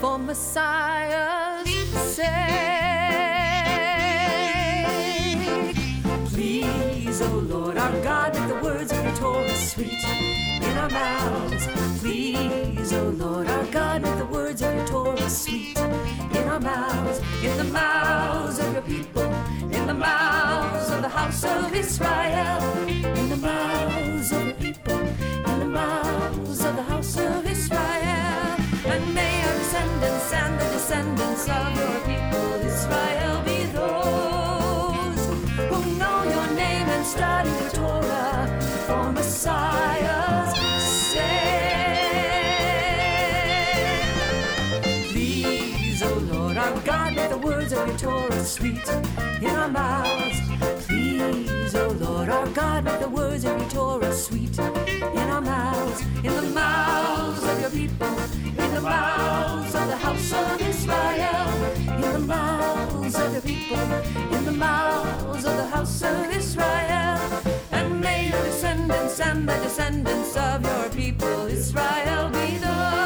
for 0.00 0.18
Messiah's 0.18 1.70
sake. 2.16 2.26
Please, 6.31 7.22
O 7.22 7.26
oh 7.26 7.38
Lord 7.52 7.78
our 7.78 8.02
God, 8.02 8.35
make 8.35 8.48
the 8.48 8.57
words 8.57 8.90
of 8.90 9.05
your 9.05 9.14
Torah 9.14 9.55
sweet 9.55 10.41
in 10.62 10.79
our 10.79 10.90
mouths. 10.90 11.66
Please, 12.01 12.92
O 12.92 13.07
oh 13.07 13.11
Lord 13.11 13.46
our 13.48 13.64
God, 13.66 14.03
make 14.03 14.18
the 14.18 14.27
words 14.27 14.62
of 14.62 14.75
your 14.75 14.87
Torah 14.87 15.31
sweet 15.31 15.79
in 15.79 16.48
our 16.48 16.61
mouths, 16.61 17.20
in 17.42 17.57
the 17.57 17.64
mouths 17.64 18.59
of 18.59 18.72
your 18.72 18.83
people, 18.83 19.22
in 19.77 19.87
the 19.87 19.94
mouths 19.94 20.90
of 20.90 21.03
the 21.03 21.09
house 21.09 21.44
of 21.44 21.75
Israel, 21.75 22.62
in 22.88 23.29
the 23.29 23.37
mouths 23.37 24.33
of 24.33 24.44
your 24.46 24.55
people, 24.55 24.98
in 24.98 25.59
the 25.59 25.66
mouths 25.66 26.64
of 26.64 26.77
the 26.77 26.83
house 26.83 27.16
of 27.18 27.46
Israel. 27.46 28.53
And 28.92 29.14
may 29.14 29.42
our 29.46 29.55
descendants 29.59 30.33
and 30.33 30.61
the 30.61 30.68
descendants 30.77 31.48
of 31.48 31.68
your 31.81 31.98
people, 32.11 32.48
Israel, 32.72 33.42
be 33.44 33.64
those 33.81 35.22
who 35.70 35.98
know 35.98 36.18
your 36.25 36.48
name 36.55 36.88
and 36.96 37.07
study 37.07 37.51
your 37.51 37.70
Torah 37.70 37.82
your 47.92 47.98
Torah 47.98 48.44
sweet 48.44 48.88
in 49.40 49.46
our 49.46 49.68
mouths. 49.68 50.40
Please, 50.87 51.74
O 51.74 51.88
Lord 52.00 52.28
our 52.28 52.46
God, 52.48 52.85
make 52.85 53.00
the 53.00 53.09
words 53.09 53.44
of 53.44 53.59
your 53.61 53.70
Torah 53.70 54.14
sweet 54.14 54.59
in 54.59 55.28
our 55.31 55.40
mouths, 55.40 56.00
in 56.22 56.35
the 56.35 56.50
mouths 56.55 57.42
of 57.44 57.61
your 57.61 57.70
people, 57.70 58.18
in 58.46 58.74
the 58.74 58.81
mouths 58.81 59.74
of 59.74 59.87
the 59.88 59.96
house 59.96 60.33
of 60.33 60.61
Israel, 60.62 61.48
in 62.05 62.12
the 62.12 62.18
mouths 62.20 63.14
of 63.14 63.33
your 63.33 63.42
people, 63.42 64.37
in 64.37 64.44
the 64.44 64.52
mouths 64.52 65.44
of 65.44 65.57
the 65.57 65.66
house 65.66 66.02
of 66.02 66.37
Israel. 66.37 67.20
And 67.72 68.00
may 68.00 68.31
your 68.31 68.42
descendants 68.44 69.20
and 69.20 69.48
the 69.48 69.57
descendants 69.57 70.37
of 70.37 70.64
your 70.64 70.88
people, 70.90 71.46
Israel, 71.46 72.31
be 72.31 72.59
those 72.59 73.01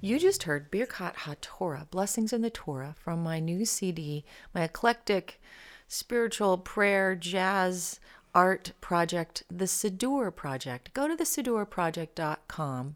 You 0.00 0.18
just 0.18 0.42
heard 0.42 0.72
Birkat 0.72 1.14
HaTorah, 1.14 1.88
Blessings 1.90 2.32
in 2.32 2.42
the 2.42 2.50
Torah, 2.50 2.96
from 2.98 3.22
my 3.22 3.38
new 3.38 3.64
CD, 3.64 4.24
my 4.52 4.64
eclectic 4.64 5.40
spiritual 5.86 6.58
prayer, 6.58 7.14
jazz, 7.14 8.00
art 8.38 8.70
project, 8.80 9.42
the 9.50 9.64
Siddur 9.64 10.32
Project. 10.32 10.94
Go 10.94 11.08
to 11.08 11.16
the 11.16 11.24
SiddurProject.com. 11.24 12.94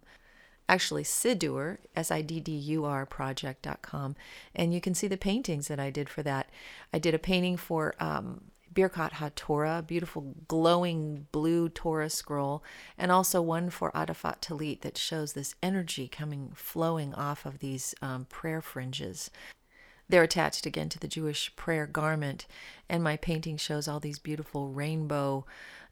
Actually, 0.69 1.03
Siddur, 1.03 1.79
S 1.97 2.13
I 2.13 2.23
D 2.23 2.39
D 2.39 2.53
U 2.53 2.85
R 2.85 3.05
project.com, 3.05 4.15
and 4.55 4.73
you 4.73 4.81
can 4.81 4.95
see 4.95 5.09
the 5.09 5.17
paintings 5.17 5.67
that 5.67 5.81
I 5.81 5.91
did 5.91 6.09
for 6.09 6.23
that. 6.23 6.49
I 6.95 7.01
did 7.01 7.13
a 7.13 7.19
painting 7.19 7.57
for 7.57 7.97
um, 7.99 8.53
Birkat 8.73 9.15
HaTorah, 9.15 9.85
beautiful 9.85 10.37
glowing 10.47 11.27
blue 11.33 11.69
Torah 11.69 12.09
scroll, 12.09 12.63
and 12.97 13.11
also 13.11 13.43
one 13.43 13.69
for 13.69 13.91
Atifat 13.97 14.41
Talit 14.43 14.83
that 14.83 14.97
shows 14.97 15.33
this 15.33 15.57
energy 15.61 16.07
coming, 16.07 16.53
flowing 16.55 17.13
off 17.15 17.45
of 17.45 17.59
these 17.59 17.97
um, 18.01 18.27
prayer 18.27 18.63
fringes. 18.63 19.29
They're 20.13 20.23
attached 20.23 20.67
again 20.67 20.91
to 20.91 20.99
the 20.99 21.09
Jewish 21.09 21.57
prayer 21.57 21.87
garment, 21.87 22.45
and 22.87 23.03
my 23.03 23.17
painting 23.17 23.57
shows 23.57 23.89
all 23.89 23.99
these 23.99 24.19
beautiful 24.19 24.69
rainbow 24.69 25.47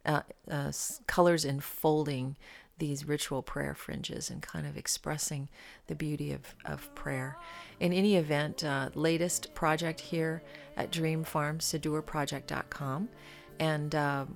uh, 0.04 0.20
uh, 0.50 0.72
colors 1.06 1.46
enfolding 1.46 2.36
these 2.76 3.08
ritual 3.08 3.40
prayer 3.40 3.74
fringes 3.74 4.28
and 4.28 4.42
kind 4.42 4.66
of 4.66 4.76
expressing 4.76 5.48
the 5.86 5.94
beauty 5.94 6.32
of, 6.32 6.54
of 6.66 6.94
prayer. 6.94 7.38
In 7.80 7.94
any 7.94 8.16
event, 8.16 8.62
uh, 8.62 8.90
latest 8.92 9.54
project 9.54 10.00
here 10.00 10.42
at 10.76 10.92
Dream 10.92 11.24
Farm, 11.24 11.58
SiddurProject.com, 11.58 13.08
and 13.58 13.94
uh, 13.94 14.26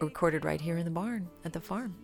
recorded 0.00 0.46
right 0.46 0.60
here 0.60 0.78
in 0.78 0.86
the 0.86 0.90
barn 0.90 1.28
at 1.44 1.52
the 1.52 1.60
farm. 1.60 1.94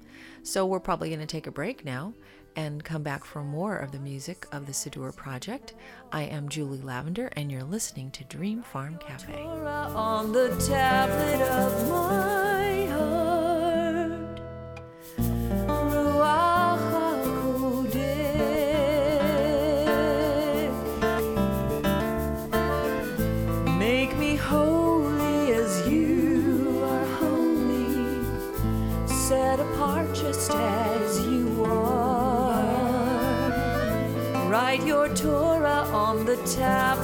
So 0.42 0.66
we're 0.66 0.78
probably 0.78 1.08
going 1.08 1.20
to 1.20 1.26
take 1.26 1.46
a 1.46 1.50
break 1.50 1.86
now 1.86 2.12
and 2.56 2.84
come 2.84 3.02
back 3.02 3.24
for 3.24 3.42
more 3.42 3.76
of 3.76 3.92
the 3.92 3.98
music 3.98 4.46
of 4.52 4.66
the 4.66 4.72
Siddur 4.72 5.14
Project. 5.14 5.74
I 6.12 6.22
am 6.22 6.48
Julie 6.48 6.80
Lavender, 6.80 7.28
and 7.34 7.50
you're 7.50 7.64
listening 7.64 8.10
to 8.12 8.24
Dream 8.24 8.62
Farm 8.62 8.98
Cafe. 8.98 9.32
On 36.44 37.03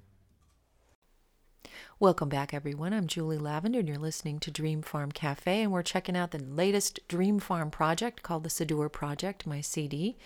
Welcome 2.01 2.29
back, 2.29 2.51
everyone. 2.51 2.95
I'm 2.95 3.05
Julie 3.05 3.37
Lavender, 3.37 3.77
and 3.77 3.87
you're 3.87 3.99
listening 3.99 4.39
to 4.39 4.49
Dream 4.49 4.81
Farm 4.81 5.11
Cafe, 5.11 5.61
and 5.61 5.71
we're 5.71 5.83
checking 5.83 6.17
out 6.17 6.31
the 6.31 6.39
latest 6.39 6.99
Dream 7.07 7.37
Farm 7.37 7.69
project 7.69 8.23
called 8.23 8.41
the 8.41 8.49
Siddur 8.49 8.91
Project, 8.91 9.45
my 9.45 9.61
CD. 9.61 10.17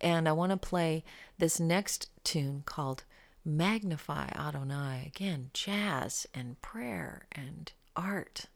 And 0.00 0.26
I 0.26 0.32
want 0.32 0.52
to 0.52 0.56
play 0.56 1.04
this 1.36 1.60
next 1.60 2.08
tune 2.24 2.62
called 2.64 3.04
Magnify 3.44 4.28
Adonai. 4.34 5.12
Again, 5.14 5.50
jazz 5.52 6.26
and 6.32 6.58
prayer 6.62 7.26
and 7.30 7.70
art 7.94 8.46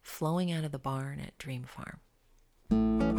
flowing 0.00 0.52
out 0.52 0.62
of 0.62 0.70
the 0.70 0.78
barn 0.78 1.18
at 1.18 1.36
Dream 1.38 1.64
Farm. 1.64 3.09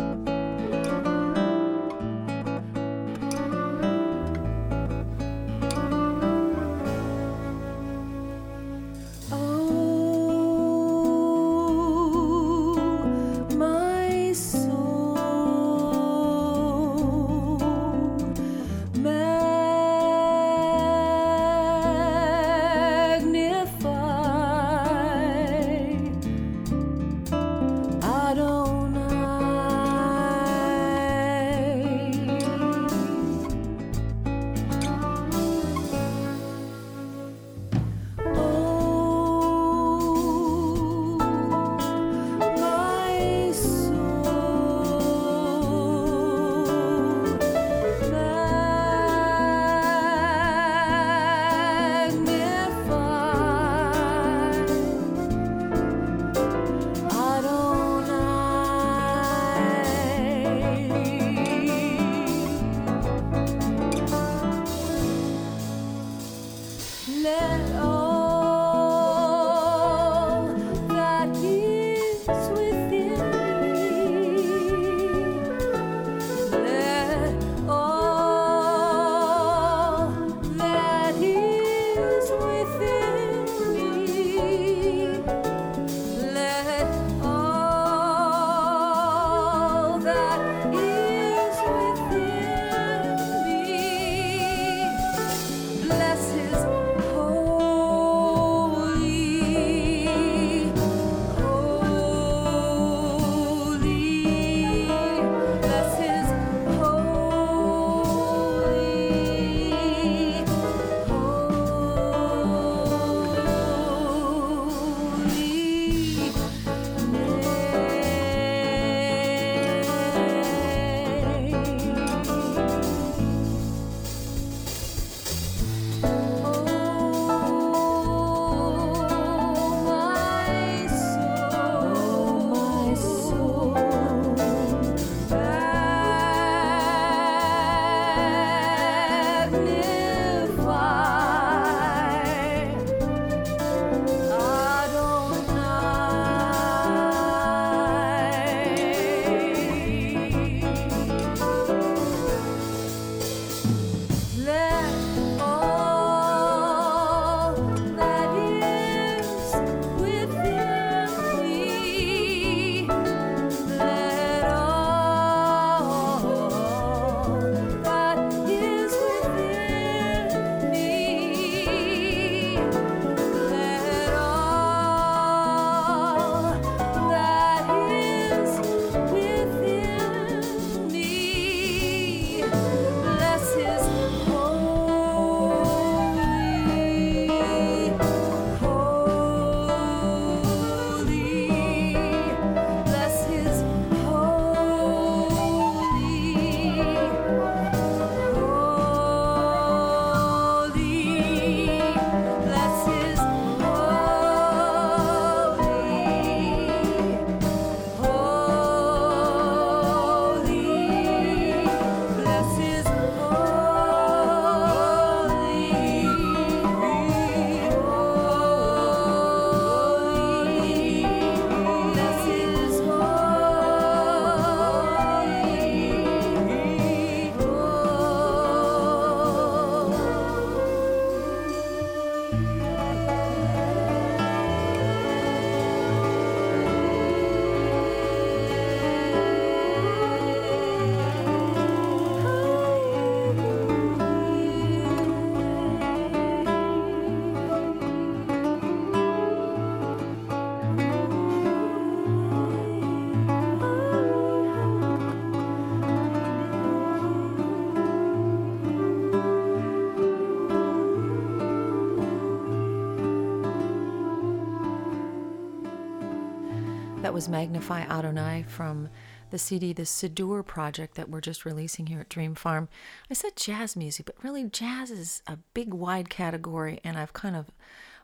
That 267.12 267.16
was 267.16 267.28
Magnify 267.28 267.82
Adonai 267.82 268.45
from 268.47 268.88
the 269.32 269.38
CD, 269.38 269.74
the 269.74 269.82
Siddur 269.82 270.45
project 270.45 270.95
that 270.95 271.09
we're 271.09 271.20
just 271.20 271.43
releasing 271.43 271.88
here 271.88 271.99
at 271.99 272.07
Dream 272.07 272.36
Farm. 272.36 272.70
I 273.09 273.16
said 273.16 273.36
jazz 273.36 273.76
music, 273.76 274.05
but 274.05 274.24
really 274.24 274.45
jazz 274.45 274.89
is 274.89 275.22
a 275.28 275.38
big, 275.53 275.74
wide 275.74 276.09
category, 276.09 276.80
and 276.86 276.97
I've 276.97 277.12
kind 277.12 277.36
of 277.36 277.47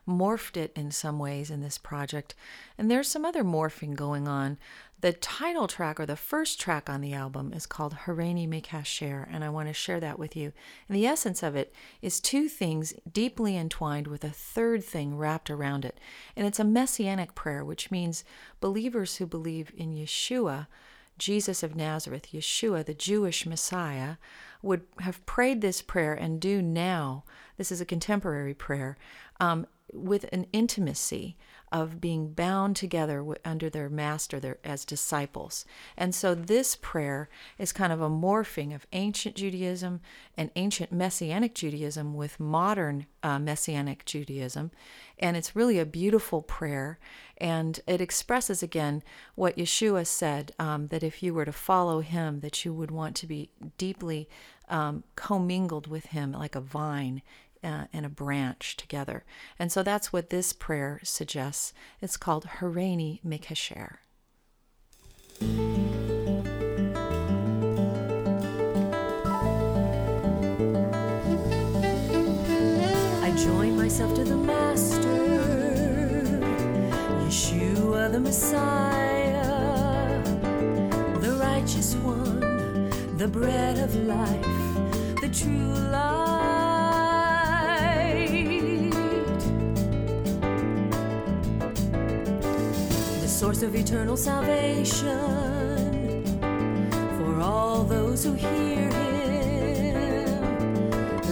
morphed 0.08 0.56
it 0.56 0.72
in 0.74 0.90
some 0.90 1.18
ways 1.18 1.50
in 1.50 1.60
this 1.60 1.78
project. 1.78 2.34
And 2.76 2.90
there's 2.90 3.08
some 3.08 3.24
other 3.24 3.44
morphing 3.44 3.94
going 3.94 4.26
on. 4.26 4.58
The 5.00 5.12
title 5.12 5.68
track 5.68 6.00
or 6.00 6.06
the 6.06 6.16
first 6.16 6.60
track 6.60 6.90
on 6.90 7.00
the 7.00 7.12
album 7.12 7.52
is 7.52 7.66
called 7.66 7.98
Hareni 8.04 8.48
Mekasher, 8.48 9.28
and 9.30 9.44
I 9.44 9.48
want 9.48 9.68
to 9.68 9.72
share 9.72 10.00
that 10.00 10.18
with 10.18 10.34
you. 10.34 10.52
And 10.88 10.96
the 10.96 11.06
essence 11.06 11.44
of 11.44 11.54
it 11.54 11.72
is 12.02 12.18
two 12.18 12.48
things 12.48 12.94
deeply 13.10 13.56
entwined 13.56 14.08
with 14.08 14.24
a 14.24 14.30
third 14.30 14.82
thing 14.82 15.16
wrapped 15.16 15.50
around 15.50 15.84
it. 15.84 16.00
And 16.34 16.48
it's 16.48 16.58
a 16.58 16.64
messianic 16.64 17.36
prayer, 17.36 17.64
which 17.64 17.92
means 17.92 18.24
believers 18.60 19.16
who 19.16 19.26
believe 19.26 19.70
in 19.76 19.94
Yeshua, 19.94 20.66
Jesus 21.16 21.62
of 21.62 21.76
Nazareth, 21.76 22.28
Yeshua, 22.32 22.84
the 22.84 22.94
Jewish 22.94 23.46
Messiah, 23.46 24.16
would 24.62 24.82
have 25.00 25.24
prayed 25.26 25.60
this 25.60 25.80
prayer 25.80 26.14
and 26.14 26.40
do 26.40 26.60
now. 26.60 27.22
This 27.56 27.70
is 27.70 27.80
a 27.80 27.86
contemporary 27.86 28.54
prayer. 28.54 28.96
Um, 29.38 29.66
with 29.92 30.26
an 30.32 30.46
intimacy 30.52 31.36
of 31.70 32.00
being 32.00 32.32
bound 32.32 32.76
together 32.76 33.24
under 33.44 33.68
their 33.68 33.88
master 33.88 34.40
their, 34.40 34.58
as 34.64 34.84
disciples. 34.84 35.64
And 35.96 36.14
so 36.14 36.34
this 36.34 36.76
prayer 36.76 37.28
is 37.58 37.72
kind 37.72 37.92
of 37.92 38.00
a 38.00 38.08
morphing 38.08 38.74
of 38.74 38.86
ancient 38.92 39.36
Judaism 39.36 40.00
and 40.36 40.50
ancient 40.56 40.92
Messianic 40.92 41.54
Judaism 41.54 42.14
with 42.14 42.40
modern 42.40 43.06
uh, 43.22 43.38
Messianic 43.38 44.04
Judaism. 44.04 44.70
And 45.18 45.36
it's 45.36 45.56
really 45.56 45.78
a 45.78 45.84
beautiful 45.84 46.42
prayer. 46.42 46.98
And 47.36 47.80
it 47.86 48.00
expresses 48.00 48.62
again 48.62 49.02
what 49.34 49.56
Yeshua 49.56 50.06
said 50.06 50.52
um, 50.58 50.88
that 50.88 51.02
if 51.02 51.22
you 51.22 51.34
were 51.34 51.44
to 51.44 51.52
follow 51.52 52.00
him, 52.00 52.40
that 52.40 52.64
you 52.64 52.72
would 52.72 52.90
want 52.90 53.14
to 53.16 53.26
be 53.26 53.50
deeply 53.76 54.28
um, 54.68 55.04
commingled 55.16 55.86
with 55.86 56.06
him 56.06 56.32
like 56.32 56.54
a 56.54 56.60
vine 56.60 57.22
uh, 57.62 57.84
and 57.92 58.06
a 58.06 58.08
branch 58.08 58.76
together. 58.76 59.24
And 59.58 59.70
so 59.72 59.82
that's 59.82 60.12
what 60.12 60.30
this 60.30 60.52
prayer 60.52 61.00
suggests. 61.02 61.72
It's 62.00 62.16
called 62.16 62.46
Hareni 62.58 63.20
Mikasher. 63.24 63.96
I 73.22 73.30
join 73.36 73.76
myself 73.76 74.14
to 74.16 74.24
the 74.24 74.36
Master, 74.36 75.02
Yeshua 77.24 78.10
the 78.10 78.20
Messiah, 78.20 79.44
the 81.20 81.36
righteous 81.40 81.94
one, 81.96 82.40
the 83.16 83.28
bread 83.28 83.78
of 83.78 83.94
life, 83.94 85.20
the 85.20 85.28
true 85.32 85.74
life. 85.90 86.27
Source 93.58 93.68
of 93.68 93.74
eternal 93.74 94.16
salvation 94.16 95.08
for 97.18 97.40
all 97.40 97.82
those 97.82 98.22
who 98.22 98.34
hear 98.34 98.88
him, 98.90 100.30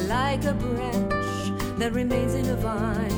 like 0.08 0.44
a 0.44 0.52
branch 0.54 1.78
that 1.78 1.92
remains 1.92 2.34
in 2.34 2.48
a 2.48 2.56
vine. 2.56 3.15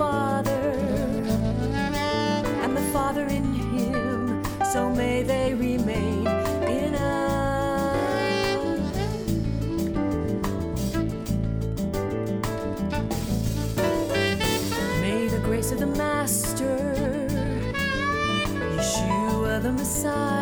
Father, 0.00 0.72
and 2.62 2.74
the 2.74 2.80
Father 2.90 3.26
in 3.26 3.44
Him. 3.52 4.42
So 4.72 4.88
may 4.88 5.22
they 5.22 5.52
remain 5.52 6.26
in 6.78 6.94
us. 6.94 8.00
May 15.02 15.28
the 15.28 15.40
grace 15.44 15.70
of 15.70 15.80
the 15.80 15.86
Master, 15.86 16.78
Yeshua 18.76 19.60
the 19.62 19.72
Messiah, 19.72 20.39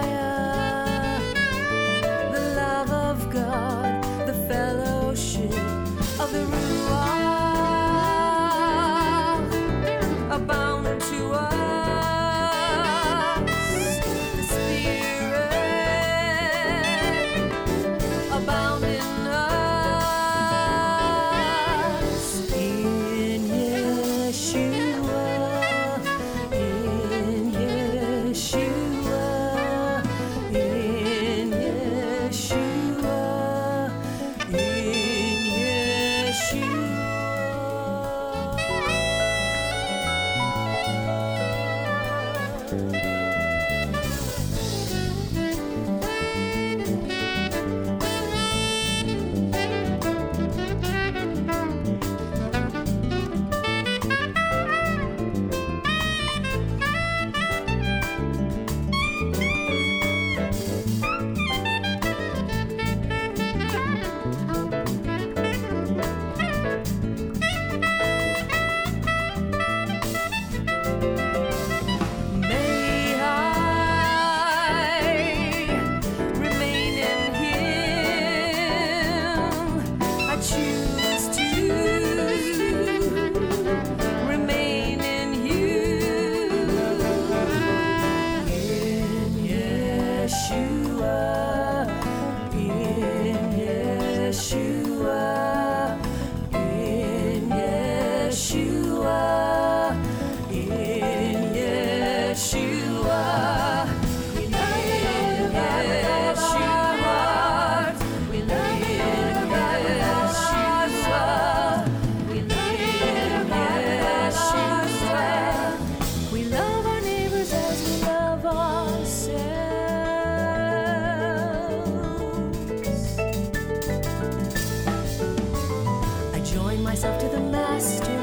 join 126.58 126.82
myself 126.82 127.16
to 127.20 127.28
the 127.28 127.38
Master. 127.38 128.20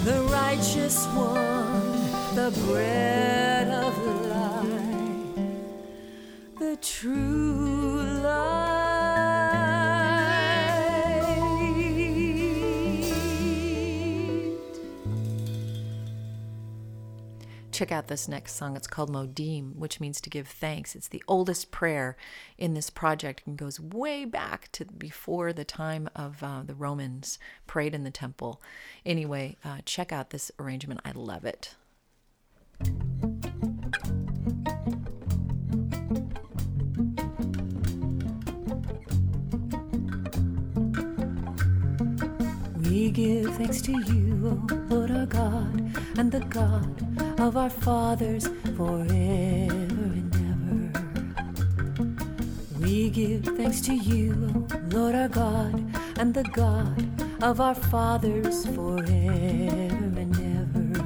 the 0.05 0.19
righteous 0.41 1.07
one, 1.07 1.91
the 2.39 2.49
bread 2.65 3.67
of 3.85 3.95
life, 4.37 5.39
the 6.61 6.77
true 6.81 7.80
Check 17.81 17.93
out 17.93 18.09
this 18.09 18.29
next 18.29 18.57
song. 18.57 18.77
It's 18.77 18.87
called 18.87 19.11
Modim, 19.11 19.75
which 19.75 20.01
means 20.01 20.21
to 20.21 20.29
give 20.29 20.47
thanks. 20.47 20.95
It's 20.95 21.09
the 21.09 21.23
oldest 21.27 21.71
prayer 21.71 22.15
in 22.59 22.75
this 22.75 22.91
project 22.91 23.41
and 23.47 23.57
goes 23.57 23.81
way 23.81 24.27
back 24.27 24.71
to 24.73 24.85
before 24.85 25.55
the 25.55 25.65
time 25.65 26.11
of 26.15 26.43
uh, 26.43 26.61
the 26.63 26.75
Romans 26.75 27.39
prayed 27.67 27.95
in 27.95 28.05
the 28.05 28.11
temple. 28.11 28.61
Anyway, 29.07 29.57
uh, 29.65 29.79
check 29.87 30.13
out 30.13 30.29
this 30.29 30.53
arrangement. 30.59 31.01
I 31.07 31.13
love 31.13 31.47
it. 31.47 31.75
We 43.01 43.09
give 43.11 43.57
thanks 43.57 43.81
to 43.83 43.93
you, 43.93 44.39
O 44.45 44.51
Lord 44.91 45.11
our 45.11 45.25
God, 45.25 45.97
and 46.19 46.31
the 46.31 46.41
God 46.41 47.03
of 47.41 47.57
our 47.57 47.71
fathers 47.71 48.47
forever 48.77 50.05
and 50.21 50.35
ever. 50.53 50.93
We 52.79 53.09
give 53.09 53.47
thanks 53.57 53.81
to 53.89 53.95
you, 53.95 54.67
O 54.71 54.79
Lord 54.91 55.15
our 55.15 55.29
God, 55.29 55.83
and 56.19 56.35
the 56.35 56.43
God 56.43 57.09
of 57.43 57.59
our 57.59 57.75
fathers 57.75 58.67
forever 58.67 59.07
and 59.07 60.39
ever. 60.59 61.03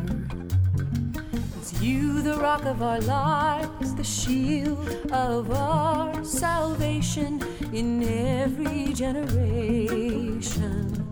It's 1.61 1.81
you, 1.81 2.23
the 2.23 2.39
rock 2.39 2.65
of 2.65 2.83
our 2.83 2.99
lives, 3.03 3.95
the 3.95 4.03
shield 4.03 4.89
of 5.13 5.53
our 5.53 6.25
salvation 6.25 7.41
in 7.73 8.03
every 8.03 8.93
generation. 8.95 11.04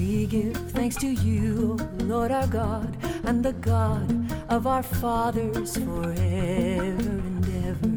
We 0.00 0.24
give 0.24 0.56
thanks 0.72 0.96
to 0.96 1.08
you, 1.08 1.76
Lord 2.04 2.30
our 2.32 2.46
God, 2.46 2.96
and 3.24 3.44
the 3.44 3.52
God 3.52 4.32
of 4.50 4.66
our 4.66 4.82
fathers 4.82 5.76
forever 5.76 6.14
and 6.16 7.44
ever. 7.68 7.90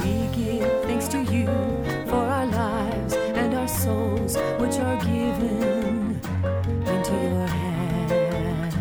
We 0.00 0.28
give 0.32 0.70
thanks 0.84 1.08
to 1.08 1.24
you 1.24 1.46
for 2.06 2.22
our 2.36 2.46
lives 2.46 3.14
and 3.14 3.52
our 3.54 3.66
souls, 3.66 4.36
which 4.60 4.78
are 4.78 4.96
given 5.04 6.20
into 6.86 7.14
your 7.26 7.48
hand. 7.48 8.74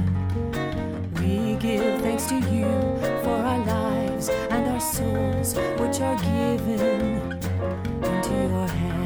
We 1.20 1.56
give 1.56 2.02
thanks 2.02 2.28
to 2.28 2.36
you 2.36 2.70
for 3.24 3.36
our 3.36 3.66
lives 3.66 4.30
and 4.30 4.68
our 4.68 4.80
souls, 4.80 5.56
which 5.82 6.02
are 6.02 6.18
given 6.18 7.42
into 8.04 8.30
your 8.30 8.68
hand. 8.68 9.05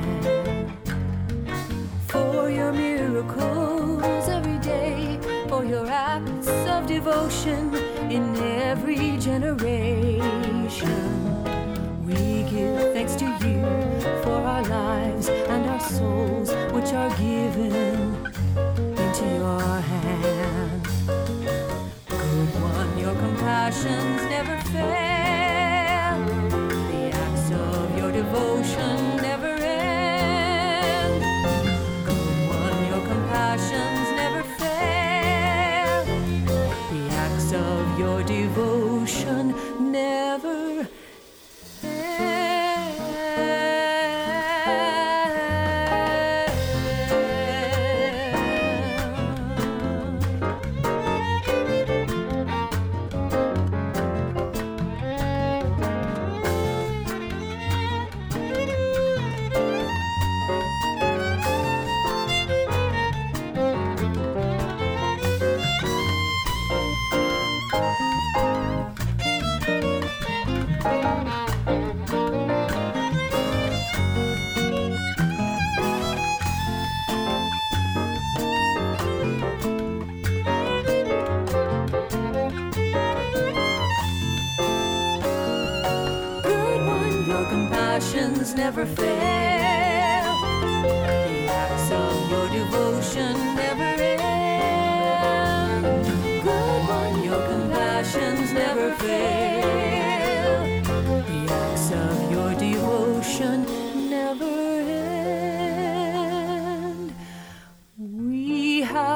Every 4.30 4.58
day, 4.60 5.20
for 5.48 5.64
your 5.66 5.88
acts 5.88 6.48
of 6.48 6.88
devotion 6.88 7.74
in 8.10 8.36
every 8.38 9.18
generation. 9.18 9.89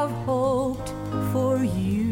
Have 0.04 0.26
hoped 0.26 0.90
for 1.32 1.64
you 1.64 2.03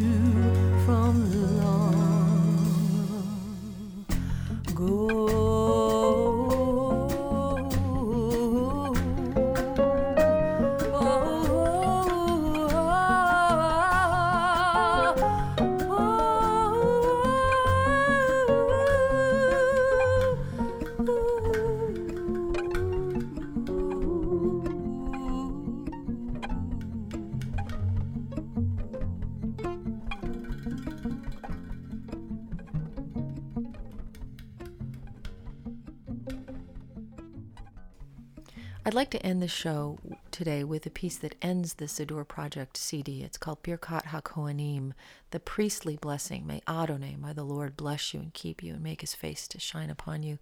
show 39.51 39.99
today 40.31 40.63
with 40.63 40.85
a 40.85 40.89
piece 40.89 41.17
that 41.17 41.35
ends 41.41 41.75
the 41.75 41.85
Siddur 41.85 42.27
Project 42.27 42.77
CD. 42.77 43.21
It's 43.21 43.37
called 43.37 43.61
Birkat 43.61 44.05
HaKohanim, 44.05 44.93
the 45.31 45.39
priestly 45.39 45.97
blessing. 45.97 46.47
May 46.47 46.61
Adonai, 46.67 47.17
may 47.17 47.33
the 47.33 47.43
Lord 47.43 47.75
bless 47.75 48.13
you 48.13 48.19
and 48.21 48.33
keep 48.33 48.63
you 48.63 48.73
and 48.73 48.81
make 48.81 49.01
his 49.01 49.13
face 49.13 49.47
to 49.49 49.59
shine 49.59 49.89
upon 49.89 50.23
you. 50.23 50.39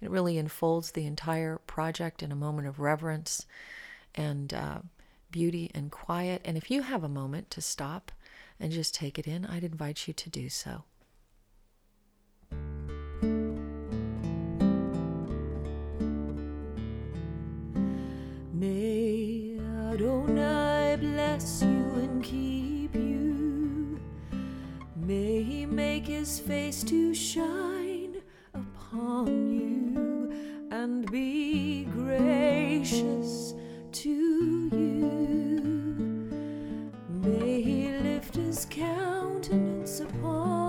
It 0.00 0.10
really 0.10 0.36
unfolds 0.36 0.90
the 0.90 1.06
entire 1.06 1.58
project 1.58 2.22
in 2.22 2.32
a 2.32 2.36
moment 2.36 2.66
of 2.66 2.80
reverence 2.80 3.46
and 4.14 4.52
uh, 4.52 4.78
beauty 5.30 5.70
and 5.74 5.90
quiet. 5.90 6.42
And 6.44 6.56
if 6.56 6.70
you 6.70 6.82
have 6.82 7.04
a 7.04 7.08
moment 7.08 7.50
to 7.52 7.60
stop 7.60 8.10
and 8.58 8.72
just 8.72 8.94
take 8.94 9.18
it 9.18 9.26
in, 9.26 9.46
I'd 9.46 9.64
invite 9.64 10.08
you 10.08 10.14
to 10.14 10.28
do 10.28 10.48
so. 10.48 10.84
May 18.60 19.56
Adonai 19.90 20.98
bless 21.00 21.62
you 21.62 21.94
and 22.02 22.22
keep 22.22 22.94
you. 22.94 23.98
May 24.96 25.42
he 25.42 25.64
make 25.64 26.06
his 26.06 26.38
face 26.38 26.84
to 26.84 27.14
shine 27.14 28.16
upon 28.52 29.50
you 29.50 30.30
and 30.70 31.10
be 31.10 31.84
gracious 31.84 33.54
to 33.92 34.10
you. 34.10 35.62
May 37.08 37.62
he 37.62 37.88
lift 37.88 38.34
his 38.34 38.66
countenance 38.68 40.00
upon 40.00 40.59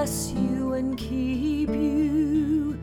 bless 0.00 0.32
you 0.32 0.72
and 0.72 0.96
keep 0.96 1.68
you. 1.68 2.80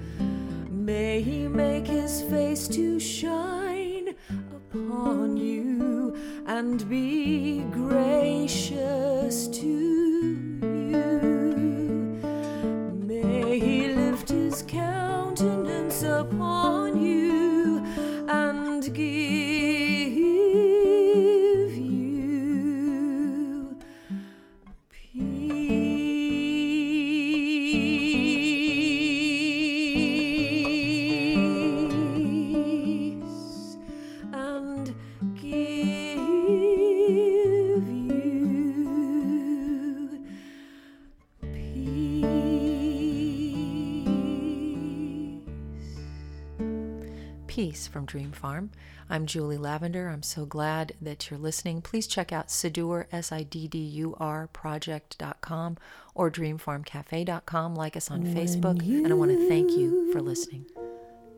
May 0.69 1.19
he 1.19 1.47
make 1.47 1.87
his 1.87 2.21
face 2.21 2.67
to 2.67 2.99
shine 2.99 4.13
upon 4.55 5.35
you 5.35 6.15
and 6.45 6.87
be 6.87 7.61
gracious 7.71 9.47
to 9.47 9.65
you. 9.65 11.01
May 12.93 13.59
he 13.59 13.87
lift 13.87 14.29
his 14.29 14.61
countenance 14.61 16.03
upon 16.03 16.76
Dream 48.07 48.31
Farm. 48.31 48.71
I'm 49.09 49.25
Julie 49.25 49.57
Lavender. 49.57 50.07
I'm 50.09 50.23
so 50.23 50.45
glad 50.45 50.93
that 51.01 51.29
you're 51.29 51.39
listening. 51.39 51.81
Please 51.81 52.07
check 52.07 52.31
out 52.31 52.47
Siddur, 52.47 53.05
S 53.11 53.31
I 53.31 53.43
D 53.43 53.67
D 53.67 53.77
U 53.77 54.15
R 54.19 54.47
project.com 54.47 55.77
or 56.15 56.31
dreamfarmcafe.com. 56.31 57.75
Like 57.75 57.95
us 57.95 58.09
on 58.09 58.23
Facebook. 58.23 58.81
And 58.81 59.11
I 59.11 59.15
want 59.15 59.31
to 59.31 59.47
thank 59.47 59.71
you 59.71 60.11
for 60.11 60.21
listening. 60.21 60.65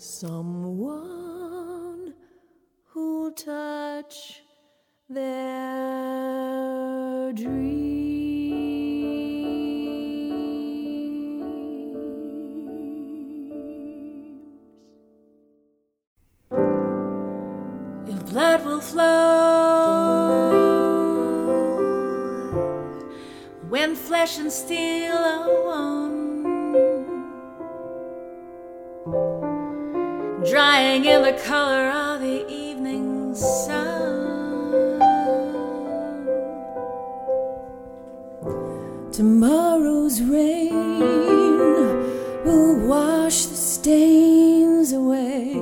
someone 0.00 1.04
who'll 2.86 3.30
touch 3.32 4.40
their 5.10 5.30
dreams. 7.34 7.60
Your 18.08 18.20
blood 18.30 18.64
will 18.64 18.80
flow 18.80 19.10
when 23.68 23.94
flesh 23.94 24.38
and 24.38 24.50
steel 24.50 25.12
are 25.12 25.64
one, 25.66 26.09
in 30.90 31.22
the 31.22 31.32
color 31.44 31.88
of 31.88 32.20
the 32.20 32.44
evening 32.48 33.32
sun. 33.32 34.98
Tomorrow's 39.12 40.20
rain 40.20 40.98
will 42.44 42.88
wash 42.88 43.44
the 43.44 43.54
stains 43.54 44.92
away. 44.92 45.54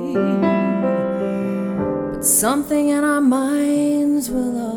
But 2.11 2.25
something 2.25 2.89
in 2.89 3.03
our 3.03 3.21
minds 3.21 4.31
will 4.31 4.68